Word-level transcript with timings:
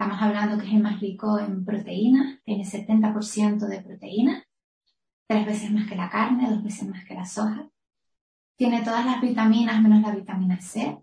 Estamos 0.00 0.22
hablando 0.22 0.58
que 0.58 0.68
es 0.68 0.74
el 0.74 0.80
más 0.80 1.00
rico 1.00 1.40
en 1.40 1.64
proteínas, 1.64 2.38
tiene 2.44 2.64
70% 2.64 3.66
de 3.66 3.80
proteínas, 3.80 4.44
tres 5.26 5.44
veces 5.44 5.72
más 5.72 5.88
que 5.88 5.96
la 5.96 6.08
carne, 6.08 6.48
dos 6.48 6.62
veces 6.62 6.88
más 6.88 7.04
que 7.04 7.14
la 7.14 7.24
soja. 7.24 7.68
Tiene 8.54 8.82
todas 8.82 9.04
las 9.04 9.20
vitaminas 9.20 9.82
menos 9.82 10.00
la 10.00 10.14
vitamina 10.14 10.60
C, 10.60 10.96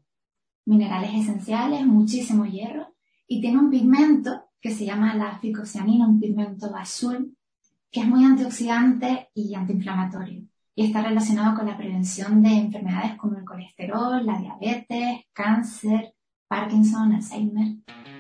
minerales 0.64 1.14
esenciales, 1.14 1.86
muchísimo 1.86 2.46
hierro 2.46 2.96
y 3.28 3.42
tiene 3.42 3.58
un 3.58 3.70
pigmento 3.70 4.46
que 4.62 4.72
se 4.72 4.86
llama 4.86 5.14
la 5.14 5.40
ficocianina, 5.40 6.08
un 6.08 6.22
pigmento 6.22 6.74
azul, 6.74 7.36
que 7.92 8.00
es 8.00 8.08
muy 8.08 8.24
antioxidante 8.24 9.30
y 9.34 9.56
antiinflamatorio 9.56 10.48
y 10.74 10.86
está 10.86 11.02
relacionado 11.02 11.54
con 11.54 11.66
la 11.66 11.76
prevención 11.76 12.42
de 12.42 12.54
enfermedades 12.54 13.18
como 13.18 13.38
el 13.38 13.44
colesterol, 13.44 14.26
la 14.26 14.40
diabetes, 14.40 15.26
cáncer, 15.34 16.16
Parkinson, 16.48 17.12
Alzheimer. 17.12 17.76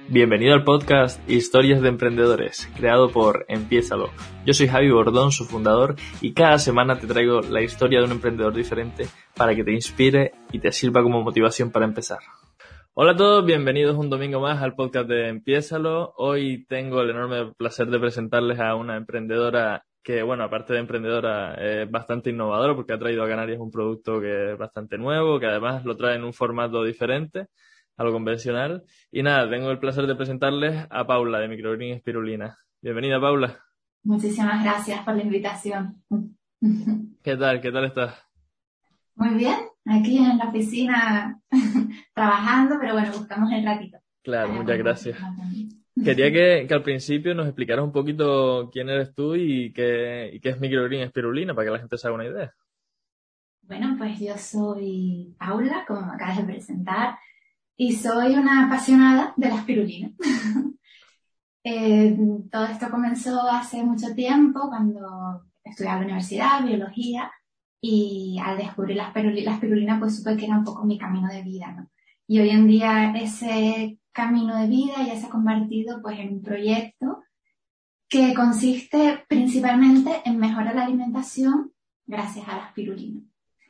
Bienvenido 0.07 0.53
al 0.53 0.63
podcast 0.63 1.19
Historias 1.27 1.81
de 1.81 1.89
Emprendedores, 1.89 2.69
creado 2.77 3.09
por 3.09 3.43
Empiézalo. 3.47 4.11
Yo 4.45 4.53
soy 4.53 4.67
Javi 4.67 4.91
Bordón, 4.91 5.31
su 5.31 5.45
fundador, 5.45 5.95
y 6.21 6.33
cada 6.33 6.59
semana 6.59 6.99
te 6.99 7.07
traigo 7.07 7.41
la 7.41 7.63
historia 7.63 7.99
de 7.99 8.05
un 8.05 8.11
emprendedor 8.11 8.53
diferente 8.53 9.07
para 9.35 9.55
que 9.55 9.63
te 9.63 9.73
inspire 9.73 10.33
y 10.51 10.59
te 10.59 10.71
sirva 10.71 11.01
como 11.01 11.23
motivación 11.23 11.71
para 11.71 11.85
empezar. 11.85 12.19
Hola 12.93 13.13
a 13.13 13.15
todos, 13.15 13.45
bienvenidos 13.47 13.97
un 13.97 14.11
domingo 14.11 14.39
más 14.39 14.61
al 14.61 14.75
podcast 14.75 15.09
de 15.09 15.27
Empiézalo. 15.27 16.13
Hoy 16.17 16.67
tengo 16.67 17.01
el 17.01 17.09
enorme 17.09 17.53
placer 17.57 17.87
de 17.87 17.99
presentarles 17.99 18.59
a 18.59 18.75
una 18.75 18.97
emprendedora 18.97 19.85
que, 20.03 20.21
bueno, 20.21 20.43
aparte 20.43 20.73
de 20.73 20.81
emprendedora, 20.81 21.55
es 21.55 21.89
bastante 21.89 22.29
innovadora 22.29 22.75
porque 22.75 22.93
ha 22.93 22.99
traído 22.99 23.23
a 23.23 23.27
Canarias 23.27 23.59
un 23.59 23.71
producto 23.71 24.21
que 24.21 24.51
es 24.51 24.57
bastante 24.57 24.99
nuevo, 24.99 25.39
que 25.39 25.47
además 25.47 25.83
lo 25.83 25.97
trae 25.97 26.15
en 26.15 26.25
un 26.25 26.33
formato 26.33 26.83
diferente 26.83 27.47
a 27.97 28.03
lo 28.03 28.11
convencional. 28.11 28.83
Y 29.11 29.23
nada, 29.23 29.49
tengo 29.49 29.71
el 29.71 29.79
placer 29.79 30.07
de 30.07 30.15
presentarles 30.15 30.85
a 30.89 31.07
Paula 31.07 31.39
de 31.39 31.47
Microgreen 31.47 31.95
Espirulina. 31.95 32.57
Bienvenida, 32.81 33.19
Paula. 33.19 33.59
Muchísimas 34.03 34.63
gracias 34.63 35.03
por 35.03 35.15
la 35.15 35.23
invitación. 35.23 36.03
¿Qué 37.23 37.37
tal? 37.37 37.61
¿Qué 37.61 37.71
tal 37.71 37.85
estás? 37.85 38.21
Muy 39.15 39.35
bien, 39.35 39.55
aquí 39.85 40.17
en 40.17 40.37
la 40.37 40.49
oficina 40.49 41.39
trabajando, 42.13 42.75
pero 42.79 42.93
bueno, 42.93 43.11
buscamos 43.13 43.51
el 43.51 43.65
ratito. 43.65 43.97
Claro, 44.21 44.49
muchas 44.49 44.77
gracias. 44.77 45.17
Quería 46.03 46.31
que, 46.67 46.73
al 46.73 46.83
principio 46.83 47.33
nos 47.33 47.47
explicaras 47.47 47.85
un 47.85 47.93
poquito 47.93 48.69
quién 48.71 48.89
eres 48.89 49.13
tú 49.13 49.35
y 49.35 49.71
qué, 49.71 50.31
y 50.33 50.39
qué 50.39 50.49
es 50.49 50.59
Microgreen 50.59 51.03
Espirulina 51.03 51.53
para 51.53 51.65
que 51.65 51.71
la 51.71 51.79
gente 51.79 51.97
se 51.97 52.07
haga 52.07 52.15
una 52.15 52.25
idea. 52.25 52.53
Bueno, 53.61 53.95
pues 53.97 54.19
yo 54.19 54.37
soy 54.37 55.33
Paula, 55.39 55.85
como 55.87 56.01
me 56.01 56.13
acabas 56.13 56.37
de 56.37 56.43
presentar, 56.43 57.17
y 57.77 57.93
soy 57.95 58.35
una 58.35 58.65
apasionada 58.67 59.33
de 59.35 59.49
la 59.49 59.55
espirulina. 59.55 60.11
Eh, 61.67 62.15
todo 62.51 62.65
esto 62.65 62.91
comenzó 62.91 63.41
hace 63.49 63.81
mucho 63.81 64.13
tiempo, 64.13 64.69
cuando 64.69 65.45
estudiaba 65.63 65.95
en 65.95 66.01
la 66.01 66.05
universidad, 66.05 66.63
biología, 66.63 67.31
y 67.81 68.37
al 68.39 68.57
descubrir 68.57 68.97
la 68.97 69.07
espirulina, 69.07 69.99
pues 69.99 70.17
supe 70.17 70.37
que 70.37 70.45
era 70.45 70.59
un 70.59 70.63
poco 70.63 70.85
mi 70.85 70.99
camino 70.99 71.27
de 71.27 71.41
vida, 71.41 71.71
¿no? 71.71 71.89
Y 72.27 72.39
hoy 72.39 72.49
en 72.49 72.67
día 72.67 73.11
ese 73.15 73.99
camino 74.11 74.55
de 74.59 74.67
vida 74.67 74.95
ya 75.05 75.15
se 75.15 75.27
ha 75.27 75.29
convertido 75.29 76.01
pues 76.01 76.19
en 76.19 76.33
un 76.33 76.41
proyecto 76.41 77.23
que 78.07 78.33
consiste 78.33 79.25
principalmente 79.27 80.21
en 80.25 80.37
mejorar 80.37 80.75
la 80.75 80.85
alimentación 80.85 81.73
gracias 82.05 82.47
a 82.47 82.57
la 82.57 82.65
espirulina. 82.67 83.21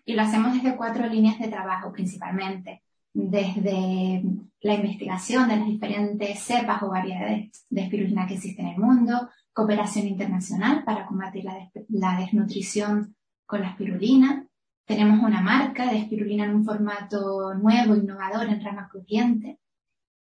Y 0.06 0.14
lo 0.14 0.22
hacemos 0.22 0.54
desde 0.54 0.78
cuatro 0.78 1.08
líneas 1.08 1.40
de 1.40 1.48
trabajo 1.48 1.92
principalmente, 1.92 2.84
desde 3.16 4.24
la 4.62 4.74
investigación 4.74 5.48
de 5.48 5.56
las 5.56 5.68
diferentes 5.68 6.40
cepas 6.40 6.84
o 6.84 6.90
variedades 6.90 7.66
de 7.70 7.82
espirulina 7.82 8.28
que 8.28 8.34
existen 8.34 8.68
en 8.68 8.74
el 8.74 8.80
mundo, 8.80 9.30
cooperación 9.54 10.06
internacional 10.08 10.84
para 10.84 11.06
combatir 11.06 11.46
la 11.90 12.20
desnutrición 12.20 13.16
con 13.46 13.62
la 13.62 13.70
espirulina. 13.70 14.46
Tenemos 14.86 15.24
una 15.24 15.42
marca 15.42 15.90
de 15.90 16.00
espirulina 16.00 16.44
en 16.44 16.56
un 16.56 16.66
formato 16.66 17.54
nuevo, 17.54 17.96
innovador, 17.96 18.48
en 18.48 18.62
rama 18.62 18.90
crujiente. 18.92 19.60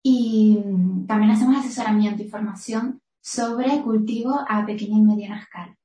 Y 0.02 0.58
también 1.08 1.32
hacemos 1.32 1.56
asesoramiento 1.56 2.22
y 2.22 2.28
formación 2.28 3.02
sobre 3.20 3.82
cultivo 3.82 4.38
a 4.48 4.64
pequeña 4.64 4.98
y 4.98 5.02
mediana 5.02 5.40
escala. 5.40 5.76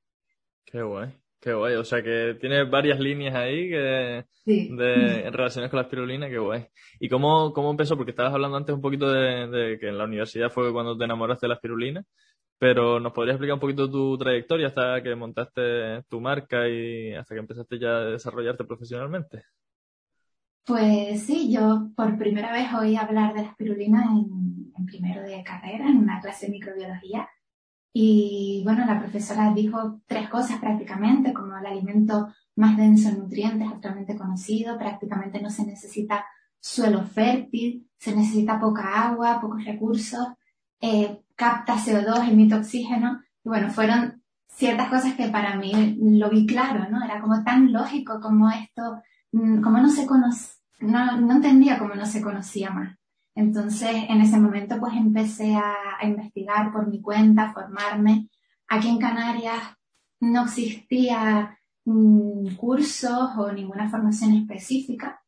Qué 0.64 0.82
guay, 0.82 1.12
qué 1.40 1.52
guay. 1.52 1.74
O 1.74 1.84
sea 1.84 2.02
que 2.02 2.36
tiene 2.40 2.64
varias 2.64 3.00
líneas 3.00 3.34
ahí 3.34 3.68
que 3.68 4.24
de, 4.44 5.26
en 5.26 5.32
relaciones 5.32 5.70
con 5.70 5.78
la 5.78 5.84
espirulina, 5.84 6.28
qué 6.28 6.38
guay. 6.38 6.66
¿Y 6.98 7.08
cómo, 7.08 7.52
cómo 7.52 7.70
empezó? 7.70 7.96
Porque 7.96 8.10
estabas 8.10 8.34
hablando 8.34 8.56
antes 8.56 8.74
un 8.74 8.80
poquito 8.80 9.10
de, 9.10 9.48
de, 9.48 9.78
que 9.78 9.88
en 9.88 9.98
la 9.98 10.04
universidad 10.04 10.50
fue 10.50 10.72
cuando 10.72 10.96
te 10.96 11.04
enamoraste 11.04 11.46
de 11.46 11.48
la 11.48 11.54
espirulina. 11.54 12.04
Pero 12.58 13.00
¿nos 13.00 13.12
podrías 13.12 13.36
explicar 13.36 13.54
un 13.54 13.60
poquito 13.60 13.90
tu 13.90 14.18
trayectoria 14.18 14.66
hasta 14.66 15.02
que 15.02 15.14
montaste 15.14 16.02
tu 16.10 16.20
marca 16.20 16.68
y 16.68 17.14
hasta 17.14 17.34
que 17.34 17.40
empezaste 17.40 17.78
ya 17.78 17.88
a 17.88 18.04
desarrollarte 18.04 18.64
profesionalmente? 18.64 19.44
Pues 20.66 21.22
sí, 21.22 21.50
yo 21.50 21.88
por 21.96 22.18
primera 22.18 22.52
vez 22.52 22.68
oí 22.78 22.96
hablar 22.96 23.32
de 23.32 23.42
la 23.42 23.48
espirulina 23.48 24.04
en, 24.04 24.72
en 24.76 24.86
primero 24.86 25.22
de 25.22 25.42
carrera, 25.42 25.88
en 25.88 25.96
una 25.96 26.20
clase 26.20 26.46
de 26.46 26.52
microbiología. 26.52 27.26
Y 27.92 28.62
bueno, 28.64 28.86
la 28.86 29.00
profesora 29.00 29.52
dijo 29.52 30.00
tres 30.06 30.28
cosas 30.28 30.60
prácticamente, 30.60 31.32
como 31.32 31.56
el 31.56 31.66
alimento 31.66 32.32
más 32.56 32.76
denso 32.76 33.08
en 33.08 33.18
nutrientes 33.18 33.68
actualmente 33.68 34.16
conocido, 34.16 34.78
prácticamente 34.78 35.42
no 35.42 35.50
se 35.50 35.66
necesita 35.66 36.24
suelo 36.60 37.04
fértil, 37.04 37.88
se 37.98 38.14
necesita 38.14 38.60
poca 38.60 39.08
agua, 39.08 39.40
pocos 39.40 39.64
recursos, 39.64 40.28
eh, 40.80 41.22
capta 41.34 41.76
CO2, 41.76 42.28
emite 42.28 42.54
oxígeno. 42.54 43.22
Y 43.44 43.48
bueno, 43.48 43.70
fueron 43.70 44.22
ciertas 44.46 44.88
cosas 44.88 45.14
que 45.14 45.28
para 45.28 45.56
mí 45.56 45.96
lo 46.00 46.30
vi 46.30 46.46
claro, 46.46 46.88
¿no? 46.90 47.02
Era 47.04 47.20
como 47.20 47.42
tan 47.42 47.72
lógico 47.72 48.20
como 48.20 48.50
esto, 48.50 49.02
mm, 49.32 49.62
como 49.62 49.78
no 49.78 49.88
se 49.88 50.06
conoce, 50.06 50.54
no, 50.80 51.20
no 51.20 51.34
entendía 51.34 51.78
cómo 51.78 51.94
no 51.94 52.06
se 52.06 52.22
conocía 52.22 52.70
más. 52.70 52.96
Entonces, 53.34 53.90
en 54.08 54.20
ese 54.20 54.38
momento, 54.38 54.78
pues 54.78 54.94
empecé 54.94 55.54
a, 55.54 55.74
investigar 56.02 56.72
por 56.72 56.86
mi 56.86 57.00
cuenta, 57.00 57.52
formarme. 57.52 58.28
Aquí 58.68 58.88
en 58.88 58.98
Canarias 58.98 59.62
no 60.20 60.44
existía 60.44 61.58
mm, 61.84 62.54
cursos 62.56 63.30
o 63.36 63.52
ninguna 63.52 63.88
formación 63.88 64.34
específica. 64.34 65.22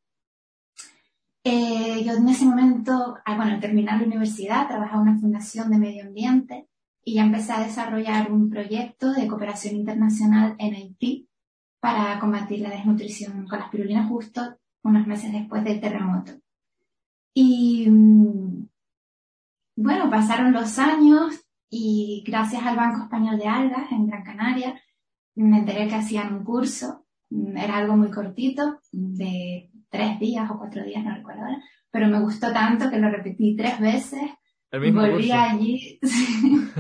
Eh, 1.45 2.05
yo 2.05 2.15
en 2.15 2.29
ese 2.29 2.45
momento, 2.45 3.17
ah, 3.25 3.37
bueno, 3.37 3.53
al 3.53 3.61
terminar 3.61 4.01
la 4.01 4.07
universidad, 4.07 4.69
trabajaba 4.69 5.03
en 5.03 5.09
una 5.09 5.21
fundación 5.21 5.71
de 5.71 5.79
medio 5.79 6.05
ambiente 6.05 6.69
y 7.05 7.15
ya 7.15 7.25
empecé 7.25 7.53
a 7.53 7.65
desarrollar 7.65 8.31
un 8.31 8.49
proyecto 8.49 9.13
de 9.13 9.27
cooperación 9.27 9.75
internacional 9.77 10.55
en 10.59 10.75
Haití 10.75 11.29
para 11.81 12.19
combatir 12.21 12.61
la 12.61 12.71
desnutrición 12.71 13.47
con 13.49 13.59
la 13.59 13.65
espirulina 13.65 14.07
justo 14.07 14.57
unos 14.85 15.07
meses 15.07 15.33
después 15.33 15.65
del 15.65 15.81
terremoto. 15.81 16.33
Y 17.35 17.89
mm, 17.89 18.69
bueno, 19.77 20.11
pasaron 20.11 20.53
los 20.53 20.79
años 20.79 21.41
y 21.71 22.23
gracias 22.27 22.63
al 22.65 22.77
Banco 22.77 23.03
Español 23.05 23.39
de 23.39 23.49
Algas 23.49 23.91
en 23.91 24.07
Gran 24.07 24.25
Canaria 24.25 24.81
me 25.35 25.59
enteré 25.59 25.89
que 25.89 25.95
hacían 25.95 26.35
un 26.35 26.45
curso, 26.45 27.07
era 27.31 27.79
algo 27.79 27.97
muy 27.97 28.11
cortito, 28.11 28.81
de 28.93 29.71
tres 29.89 30.19
días 30.21 30.51
o 30.51 30.59
cuatro 30.59 30.85
días, 30.85 31.05
no 31.05 31.15
recuerdo 31.15 31.43
ahora, 31.43 31.63
pero 31.91 32.09
me 32.09 32.21
gustó 32.21 32.53
tanto 32.53 32.91
que 32.91 32.99
lo 32.99 33.11
repetí 33.11 33.57
tres 33.57 33.79
veces. 33.81 34.31
Volví 34.71 35.33
allí. 35.33 36.01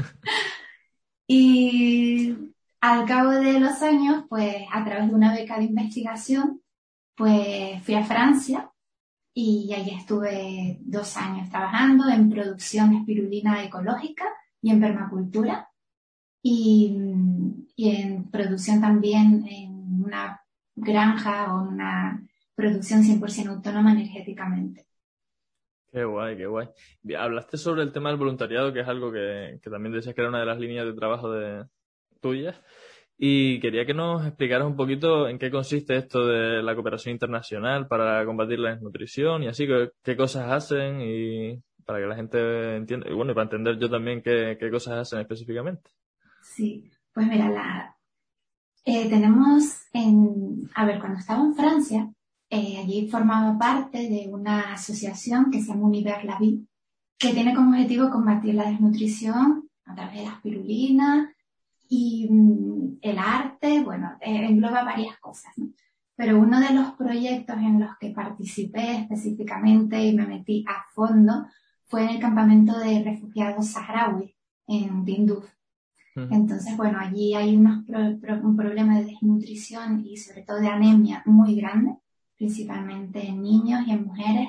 y 1.26 2.36
al 2.80 3.04
cabo 3.06 3.30
de 3.32 3.60
los 3.60 3.82
años, 3.82 4.24
pues 4.28 4.56
a 4.72 4.84
través 4.84 5.08
de 5.08 5.14
una 5.14 5.34
beca 5.34 5.58
de 5.58 5.64
investigación, 5.64 6.60
pues 7.14 7.82
fui 7.84 7.94
a 7.94 8.04
Francia 8.04 8.72
y 9.34 9.72
allí 9.72 9.94
estuve 9.94 10.78
dos 10.81 11.16
años 11.16 11.48
trabajando 11.48 12.09
en 12.09 12.31
producción 12.31 12.91
de 12.91 12.97
espirulina 12.98 13.65
ecológica 13.65 14.25
y 14.60 14.70
en 14.70 14.81
permacultura 14.81 15.70
y, 16.43 16.96
y 17.76 17.90
en 17.90 18.31
producción 18.31 18.81
también 18.81 19.46
en 19.49 20.05
una 20.05 20.43
granja 20.75 21.55
o 21.55 21.69
una 21.69 22.23
producción 22.55 23.02
100% 23.02 23.49
autónoma 23.49 23.93
energéticamente. 23.93 24.87
Qué 25.90 26.05
guay, 26.05 26.37
qué 26.37 26.46
guay. 26.46 26.69
Hablaste 27.19 27.58
sobre 27.58 27.82
el 27.82 27.93
tema 27.93 28.08
del 28.08 28.19
voluntariado, 28.19 28.73
que 28.73 28.81
es 28.81 28.88
algo 28.88 29.12
que, 29.12 29.61
que 29.62 29.70
también 29.70 29.93
decías 29.93 30.14
que 30.14 30.23
era 30.23 30.31
una 30.31 30.40
de 30.40 30.46
las 30.46 30.58
líneas 30.58 30.87
de 30.87 30.94
trabajo 30.94 31.31
de 31.31 31.67
tuyas. 32.20 32.58
Y 33.24 33.60
quería 33.60 33.86
que 33.86 33.94
nos 33.94 34.26
explicaras 34.26 34.66
un 34.66 34.74
poquito 34.74 35.28
en 35.28 35.38
qué 35.38 35.48
consiste 35.48 35.96
esto 35.96 36.26
de 36.26 36.60
la 36.60 36.74
cooperación 36.74 37.12
internacional 37.12 37.86
para 37.86 38.26
combatir 38.26 38.58
la 38.58 38.70
desnutrición 38.70 39.44
y 39.44 39.46
así, 39.46 39.64
qué, 39.64 39.90
qué 40.02 40.16
cosas 40.16 40.50
hacen 40.50 41.00
y 41.00 41.62
para 41.86 42.00
que 42.00 42.06
la 42.06 42.16
gente 42.16 42.74
entienda, 42.78 43.08
y 43.08 43.14
bueno, 43.14 43.30
y 43.30 43.34
para 43.36 43.44
entender 43.44 43.78
yo 43.78 43.88
también 43.88 44.22
qué, 44.22 44.56
qué 44.58 44.69
cosas 44.72 44.94
hacen 44.94 45.20
específicamente. 45.20 45.88
Sí, 46.42 46.90
pues 47.14 47.28
mira, 47.28 47.48
la, 47.48 47.96
eh, 48.84 49.08
tenemos 49.08 49.86
en, 49.92 50.69
a 50.74 50.84
ver, 50.84 50.98
cuando 50.98 51.20
estaba 51.20 51.44
en 51.44 51.54
Francia, 51.54 52.12
eh, 52.50 52.78
allí 52.82 53.08
formaba 53.08 53.56
parte 53.56 53.98
de 53.98 54.26
una 54.32 54.72
asociación 54.72 55.48
que 55.52 55.60
se 55.60 55.69
llama 55.69 55.86
Univers 55.86 56.24
La 56.24 56.40
Vie, 56.40 56.66
que 57.16 57.32
tiene 57.32 57.54
como 57.54 57.70
objetivo 57.70 58.10
combatir 58.10 58.56
la 58.56 58.69
desnutrición 58.69 59.69
a 59.84 59.94
través 59.94 60.16
de 60.16 60.24
la 60.24 60.32
espirulina 60.32 61.32
y 61.94 62.26
mm, 62.28 62.71
el 63.02 63.19
arte, 63.19 63.82
bueno, 63.82 64.16
eh, 64.20 64.46
engloba 64.46 64.84
varias 64.84 65.19
cosas, 65.19 65.52
¿no? 65.56 65.70
Pero 66.14 66.38
uno 66.38 66.60
de 66.60 66.72
los 66.72 66.93
proyectos 66.93 67.56
en 67.56 67.81
los 67.81 67.96
que 67.99 68.10
participé 68.10 68.99
específicamente 68.99 70.02
y 70.04 70.14
me 70.14 70.26
metí 70.26 70.64
a 70.69 70.84
fondo 70.94 71.46
fue 71.84 72.04
en 72.04 72.10
el 72.10 72.20
campamento 72.20 72.78
de 72.78 73.02
refugiados 73.02 73.66
saharauis 73.66 74.32
en 74.66 75.04
Tinduf. 75.04 75.44
Entonces, 76.14 76.76
bueno, 76.76 76.99
allí 77.00 77.34
hay 77.34 77.56
unos 77.56 77.84
un 77.88 78.54
problema 78.54 78.99
de 78.99 79.06
desnutrición 79.06 80.05
y 80.06 80.19
sobre 80.19 80.43
todo 80.43 80.58
de 80.58 80.69
anemia 80.69 81.22
muy 81.25 81.55
grande, 81.56 81.96
principalmente 82.37 83.26
en 83.26 83.43
niños 83.43 83.87
y 83.87 83.93
en 83.93 84.05
mujeres. 84.05 84.48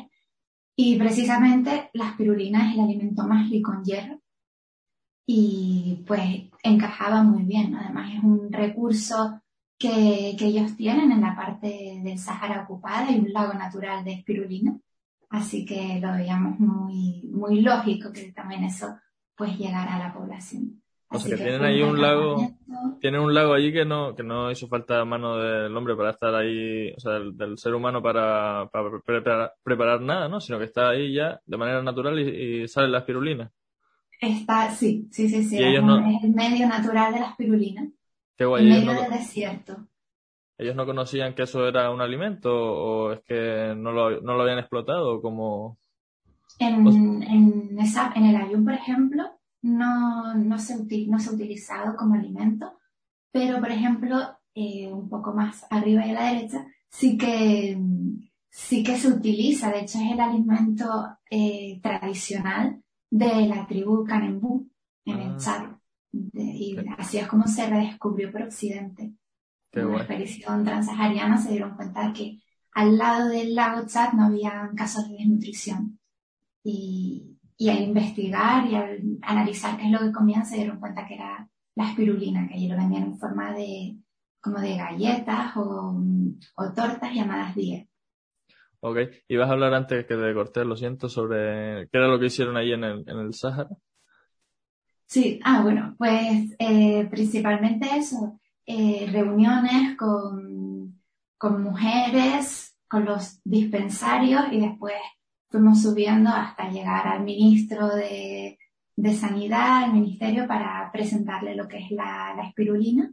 Y 0.76 0.98
precisamente 0.98 1.90
la 1.94 2.10
espirulina 2.10 2.70
es 2.70 2.76
el 2.76 2.84
alimento 2.84 3.26
más 3.26 3.50
rico 3.50 3.74
en 3.74 3.84
hierro 3.84 4.23
y 5.26 6.04
pues 6.08 6.22
encajaba 6.64 7.24
muy 7.24 7.44
bien. 7.44 7.76
Además 7.76 8.12
es 8.16 8.24
un 8.24 8.52
recurso 8.52 9.42
que, 9.78 10.36
que, 10.38 10.46
ellos 10.46 10.76
tienen 10.76 11.12
en 11.12 11.22
la 11.22 11.36
parte 11.36 12.00
del 12.04 12.18
Sahara 12.18 12.64
ocupada 12.64 13.12
y 13.12 13.20
un 13.20 13.34
lago 13.34 13.54
natural 13.54 14.04
de 14.04 14.14
espirulina. 14.14 14.78
Así 15.30 15.66
que 15.66 16.00
lo 16.00 16.12
veíamos 16.12 16.60
muy, 16.60 17.28
muy 17.32 17.62
lógico 17.62 18.12
que 18.12 18.32
también 18.32 18.64
eso 18.64 18.96
pues 19.36 19.58
llegara 19.58 19.96
a 19.96 20.00
la 20.00 20.14
población. 20.14 20.84
O 21.10 21.20
sea 21.20 21.38
que, 21.38 21.44
tienen 21.44 21.64
ahí 21.64 21.82
un 21.84 22.02
lago, 22.02 22.38
tienen 23.00 23.22
un 23.22 23.34
lago 23.36 23.54
allí 23.54 23.72
que 23.72 23.86
no, 23.86 24.16
que 24.16 24.24
no 24.24 24.50
hizo 24.50 24.68
falta 24.68 25.06
mano 25.06 25.38
del 25.38 25.76
hombre 25.78 25.96
para 25.96 26.10
estar 26.10 26.34
ahí, 26.34 26.92
o 26.92 27.00
sea, 27.00 27.14
del, 27.14 27.58
ser 27.58 27.76
humano 27.76 28.02
para, 28.02 28.68
para 28.72 29.54
preparar, 29.64 30.02
nada, 30.02 30.28
¿no? 30.28 30.42
Sino 30.42 30.58
que 30.58 30.66
está 30.66 30.90
ahí 30.90 31.14
ya 31.14 31.40
de 31.46 31.58
manera 31.58 31.84
natural 31.84 32.20
y, 32.20 32.68
sale 32.68 32.88
la 32.88 33.00
espirulina. 33.00 33.52
Está, 34.24 34.72
sí, 34.72 35.08
sí, 35.12 35.28
sí, 35.28 35.44
sí. 35.44 35.58
Es, 35.58 36.24
el 36.24 36.34
medio 36.34 36.68
natural 36.68 37.14
de 37.14 37.20
la 37.20 37.30
espirulina. 37.32 37.90
Qué 38.38 38.46
guay. 38.46 38.72
En 38.72 38.86
medio 38.86 39.02
del 39.02 39.12
desierto. 39.12 39.88
¿Ellos 40.58 40.76
no 40.76 40.86
conocían 40.86 41.34
que 41.36 41.44
eso 41.44 41.68
era 41.68 41.92
un 41.92 42.02
alimento 42.02 42.50
o 42.54 43.12
es 43.12 43.22
que 43.22 43.74
no 43.76 43.92
lo, 43.92 44.22
no 44.22 44.36
lo 44.36 44.44
habían 44.44 44.60
explotado 44.60 45.22
como...? 45.22 45.78
En, 46.60 46.88
en, 47.24 47.80
esa, 47.80 48.14
en 48.16 48.26
el 48.28 48.36
ayun, 48.36 48.64
por 48.64 48.76
ejemplo, 48.76 49.24
no, 49.64 50.36
no, 50.36 50.60
se, 50.60 50.76
no 51.08 51.20
se 51.20 51.30
ha 51.30 51.34
utilizado 51.34 51.96
como 51.98 52.14
alimento, 52.14 52.80
pero 53.32 53.60
por 53.60 53.72
ejemplo, 53.72 54.18
eh, 54.54 54.88
un 54.92 55.10
poco 55.10 55.34
más 55.34 55.66
arriba 55.72 56.06
y 56.06 56.12
a 56.12 56.14
la 56.14 56.34
derecha, 56.34 56.68
sí 56.90 57.18
que, 57.18 57.76
sí 58.50 58.84
que 58.84 58.98
se 58.98 59.08
utiliza, 59.08 59.72
de 59.72 59.80
hecho 59.80 59.98
es 59.98 60.12
el 60.12 60.20
alimento 60.20 60.86
eh, 61.30 61.80
tradicional 61.82 62.83
de 63.14 63.46
la 63.48 63.68
tribu 63.68 64.04
Canembú 64.04 64.68
en 65.06 65.20
el 65.20 65.32
ah. 65.34 65.38
Chad. 65.38 65.64
y 66.12 66.76
así 66.98 67.20
es 67.20 67.28
como 67.28 67.48
se 67.48 67.68
redescubrió 67.68 68.32
por 68.32 68.42
Occidente. 68.42 69.14
en 69.72 69.86
una 69.86 69.98
expedición 69.98 70.64
transsahariana 70.66 71.38
se 71.38 71.52
dieron 71.52 71.76
cuenta 71.76 72.08
de 72.08 72.14
que 72.14 72.40
al 72.72 72.98
lado 72.98 73.30
del 73.30 73.54
lago 73.54 73.86
Chad 73.86 74.14
no 74.14 74.26
había 74.26 74.72
casos 74.76 75.08
de 75.08 75.18
desnutrición. 75.18 76.00
Y, 76.64 77.38
y 77.58 77.70
al 77.70 77.84
investigar 77.84 78.66
y 78.68 78.76
al 78.76 79.20
analizar 79.22 79.78
qué 79.78 79.86
es 79.86 79.92
lo 79.92 80.00
que 80.00 80.12
comían 80.12 80.46
se 80.46 80.56
dieron 80.56 80.80
cuenta 80.80 81.06
que 81.06 81.16
era 81.16 81.48
la 81.76 81.90
espirulina, 81.90 82.48
que 82.48 82.56
allí 82.56 82.68
lo 82.68 82.78
vendían 82.78 83.04
en 83.04 83.20
forma 83.20 83.52
de 83.54 83.98
como 84.42 84.60
de 84.60 84.76
galletas 84.76 85.56
o, 85.56 86.02
tortas 86.76 87.14
llamadas 87.14 87.54
10. 87.56 87.88
Ok, 88.86 88.98
y 89.30 89.38
vas 89.38 89.50
a 89.50 89.54
hablar 89.54 89.74
antes 89.74 90.06
que 90.06 90.16
te 90.16 90.34
corté, 90.34 90.66
lo 90.66 90.76
siento, 90.76 91.08
sobre 91.08 91.88
qué 91.88 91.98
era 91.98 92.10
lo 92.10 92.20
que 92.20 92.26
hicieron 92.26 92.58
ahí 92.58 92.74
en 92.74 92.84
el, 92.84 93.06
en 93.08 93.18
el 93.18 93.34
Sáhara. 93.34 93.70
Sí, 95.06 95.40
ah, 95.46 95.62
bueno, 95.64 95.96
pues 95.98 96.54
eh, 96.60 97.08
principalmente 97.10 97.88
eso, 97.96 98.42
eh, 98.66 99.08
reuniones 99.10 99.96
con, 99.96 101.00
con 101.38 101.64
mujeres, 101.64 102.78
con 102.90 103.06
los 103.06 103.40
dispensarios 103.46 104.52
y 104.52 104.60
después 104.60 104.96
fuimos 105.48 105.82
subiendo 105.82 106.32
hasta 106.32 106.70
llegar 106.70 107.08
al 107.08 107.24
ministro 107.24 107.88
de, 107.96 108.58
Sanidad, 109.18 109.86
al 109.86 109.94
ministerio, 109.94 110.46
para 110.46 110.92
presentarle 110.92 111.56
lo 111.56 111.70
que 111.70 111.78
es 111.78 111.92
la, 111.92 112.36
espirulina 112.50 113.10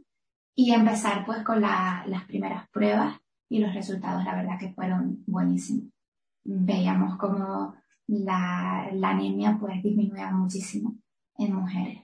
y 0.53 0.73
empezar 0.73 1.25
pues 1.25 1.43
con 1.43 1.61
las 1.61 2.25
primeras 2.27 2.67
pruebas 2.71 3.20
y 3.51 3.59
los 3.59 3.73
resultados 3.75 4.23
la 4.23 4.35
verdad 4.35 4.57
que 4.57 4.73
fueron 4.73 5.23
buenísimos. 5.27 5.91
Veíamos 6.43 7.17
como 7.17 7.75
la, 8.07 8.89
la 8.93 9.09
anemia 9.09 9.57
pues 9.59 9.83
disminuía 9.83 10.31
muchísimo 10.31 10.95
en 11.37 11.53
mujeres. 11.53 11.99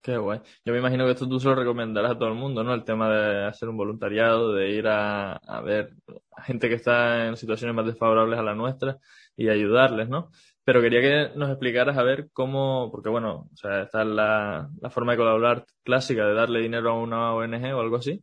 Qué 0.00 0.16
guay. 0.16 0.40
Yo 0.64 0.72
me 0.72 0.78
imagino 0.78 1.04
que 1.04 1.12
esto 1.12 1.28
tú 1.28 1.40
se 1.40 1.48
lo 1.48 1.56
recomendarás 1.56 2.12
a 2.12 2.18
todo 2.18 2.28
el 2.28 2.36
mundo, 2.36 2.62
¿no? 2.62 2.72
El 2.74 2.84
tema 2.84 3.10
de 3.10 3.44
hacer 3.46 3.68
un 3.68 3.76
voluntariado, 3.76 4.52
de 4.52 4.70
ir 4.70 4.86
a, 4.86 5.32
a 5.32 5.60
ver 5.62 5.96
a 6.36 6.42
gente 6.42 6.68
que 6.68 6.76
está 6.76 7.26
en 7.26 7.36
situaciones 7.36 7.74
más 7.74 7.86
desfavorables 7.86 8.38
a 8.38 8.42
la 8.42 8.54
nuestra 8.54 8.98
y 9.36 9.48
ayudarles, 9.48 10.08
¿no? 10.08 10.30
Pero 10.62 10.80
quería 10.80 11.00
que 11.00 11.36
nos 11.36 11.48
explicaras 11.50 11.98
a 11.98 12.04
ver 12.04 12.28
cómo, 12.32 12.90
porque 12.92 13.08
bueno, 13.08 13.48
o 13.52 13.56
sea, 13.56 13.82
está 13.82 14.04
la, 14.04 14.70
la 14.80 14.90
forma 14.90 15.12
de 15.12 15.18
colaborar 15.18 15.66
clásica 15.82 16.24
de 16.24 16.34
darle 16.34 16.60
dinero 16.60 16.90
a 16.92 17.00
una 17.00 17.34
ONG 17.34 17.74
o 17.74 17.80
algo 17.80 17.96
así, 17.96 18.22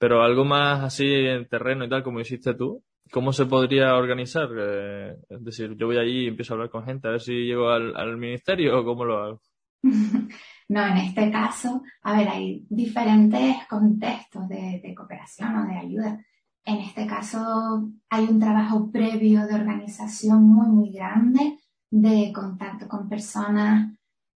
pero 0.00 0.22
algo 0.22 0.46
más 0.46 0.82
así 0.82 1.04
en 1.04 1.46
terreno 1.46 1.84
y 1.84 1.90
tal, 1.90 2.02
como 2.02 2.20
hiciste 2.20 2.54
tú, 2.54 2.82
¿cómo 3.12 3.34
se 3.34 3.44
podría 3.44 3.94
organizar? 3.96 4.48
Eh, 4.58 5.14
es 5.28 5.44
decir, 5.44 5.76
yo 5.76 5.88
voy 5.88 5.98
allí 5.98 6.24
y 6.24 6.28
empiezo 6.28 6.54
a 6.54 6.56
hablar 6.56 6.70
con 6.70 6.86
gente, 6.86 7.06
a 7.06 7.10
ver 7.10 7.20
si 7.20 7.32
llego 7.32 7.68
al, 7.68 8.16
ministerio 8.16 8.80
o 8.80 8.84
cómo 8.84 9.04
lo 9.04 9.18
hago. 9.22 9.42
No, 10.72 10.86
en 10.86 10.98
este 10.98 11.32
caso, 11.32 11.82
a 12.02 12.16
ver, 12.16 12.28
hay 12.28 12.64
diferentes 12.68 13.56
contextos 13.68 14.48
de, 14.48 14.80
de, 14.80 14.94
cooperación 14.94 15.56
o 15.56 15.66
de 15.66 15.76
ayuda. 15.76 16.24
En 16.64 16.76
este 16.76 17.08
caso 17.08 17.90
hay 18.08 18.24
un 18.26 18.38
trabajo 18.38 18.88
previo 18.88 19.48
de 19.48 19.54
organización 19.56 20.44
muy, 20.44 20.68
muy 20.68 20.92
grande, 20.92 21.58
de 21.90 22.32
contacto 22.32 22.86
con 22.86 23.08
personas 23.08 23.90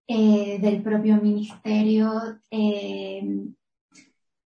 eh, 0.07 0.59
del 0.59 0.83
propio 0.83 1.15
ministerio, 1.21 2.41
eh, 2.51 3.23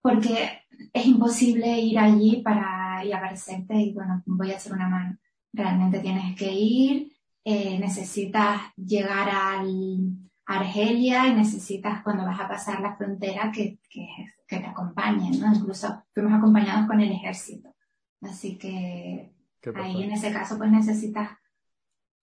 porque 0.01 0.62
es 0.93 1.07
imposible 1.07 1.79
ir 1.79 1.99
allí 1.99 2.43
para 2.43 3.05
y 3.05 3.13
aparecerte 3.13 3.75
y 3.75 3.93
bueno, 3.93 4.23
voy 4.27 4.53
a 4.53 4.57
hacer 4.57 4.73
una 4.73 4.89
mano. 4.89 5.19
Realmente 5.53 6.01
tienes 6.01 6.37
que 6.37 6.53
ir, 6.53 7.13
eh, 7.45 7.79
necesitas 7.79 8.61
llegar 8.77 9.29
al, 9.29 10.13
a 10.47 10.61
Argelia 10.61 11.29
y 11.29 11.35
necesitas 11.35 12.03
cuando 12.03 12.25
vas 12.25 12.41
a 12.41 12.49
pasar 12.49 12.81
la 12.81 12.97
frontera 12.97 13.51
que, 13.51 13.79
que, 13.89 14.07
que 14.47 14.59
te 14.59 14.67
acompañen, 14.67 15.41
¿no? 15.41 15.55
Incluso 15.55 16.05
fuimos 16.15 16.33
acompañados 16.33 16.87
con 16.87 17.01
el 17.01 17.11
ejército. 17.11 17.75
Así 18.21 18.57
que 18.59 19.33
ahí 19.75 20.03
en 20.03 20.13
ese 20.13 20.33
caso 20.33 20.59
pues 20.59 20.71
necesitas 20.71 21.31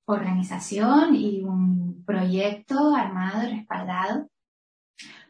organización 0.05 1.15
y 1.15 1.43
un 1.43 2.03
proyecto 2.05 2.95
armado 2.95 3.47
y 3.47 3.55
respaldado. 3.57 4.29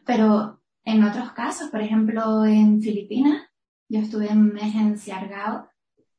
Pero 0.04 0.59
en 0.84 1.04
otros 1.04 1.32
casos, 1.32 1.70
por 1.70 1.80
ejemplo 1.80 2.44
en 2.44 2.80
Filipinas, 2.80 3.42
yo 3.88 4.00
estuve 4.00 4.28
un 4.28 4.52
mes 4.52 4.74
en 4.74 4.98
Siargao 4.98 5.68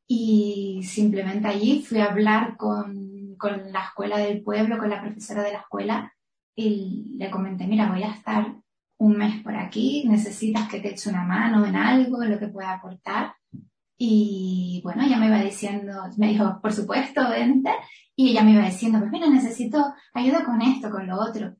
y 0.07 0.81
simplemente 0.83 1.47
allí 1.47 1.83
fui 1.83 1.99
a 1.99 2.11
hablar 2.11 2.57
con, 2.57 3.35
con 3.37 3.71
la 3.71 3.85
escuela 3.85 4.17
del 4.17 4.43
pueblo, 4.43 4.77
con 4.77 4.89
la 4.89 5.01
profesora 5.01 5.43
de 5.43 5.53
la 5.53 5.59
escuela 5.59 6.13
y 6.55 7.15
le 7.17 7.31
comenté, 7.31 7.65
mira, 7.65 7.89
voy 7.89 8.03
a 8.03 8.11
estar 8.11 8.55
un 8.97 9.17
mes 9.17 9.41
por 9.41 9.55
aquí, 9.55 10.03
necesitas 10.07 10.67
que 10.69 10.79
te 10.79 10.89
eche 10.89 11.09
una 11.09 11.23
mano 11.23 11.65
en 11.65 11.75
algo, 11.75 12.21
en 12.21 12.31
lo 12.31 12.39
que 12.39 12.49
pueda 12.49 12.73
aportar. 12.73 13.33
Y 13.97 14.81
bueno, 14.83 15.03
ella 15.03 15.17
me 15.17 15.27
iba 15.27 15.39
diciendo, 15.39 15.93
me 16.17 16.27
dijo, 16.27 16.59
por 16.61 16.73
supuesto, 16.73 17.27
vente. 17.29 17.71
Y 18.15 18.31
ella 18.31 18.43
me 18.43 18.51
iba 18.51 18.65
diciendo, 18.65 18.99
pues 18.99 19.11
mira, 19.11 19.27
necesito 19.27 19.93
ayuda 20.13 20.43
con 20.43 20.61
esto, 20.61 20.91
con 20.91 21.07
lo 21.07 21.19
otro. 21.19 21.55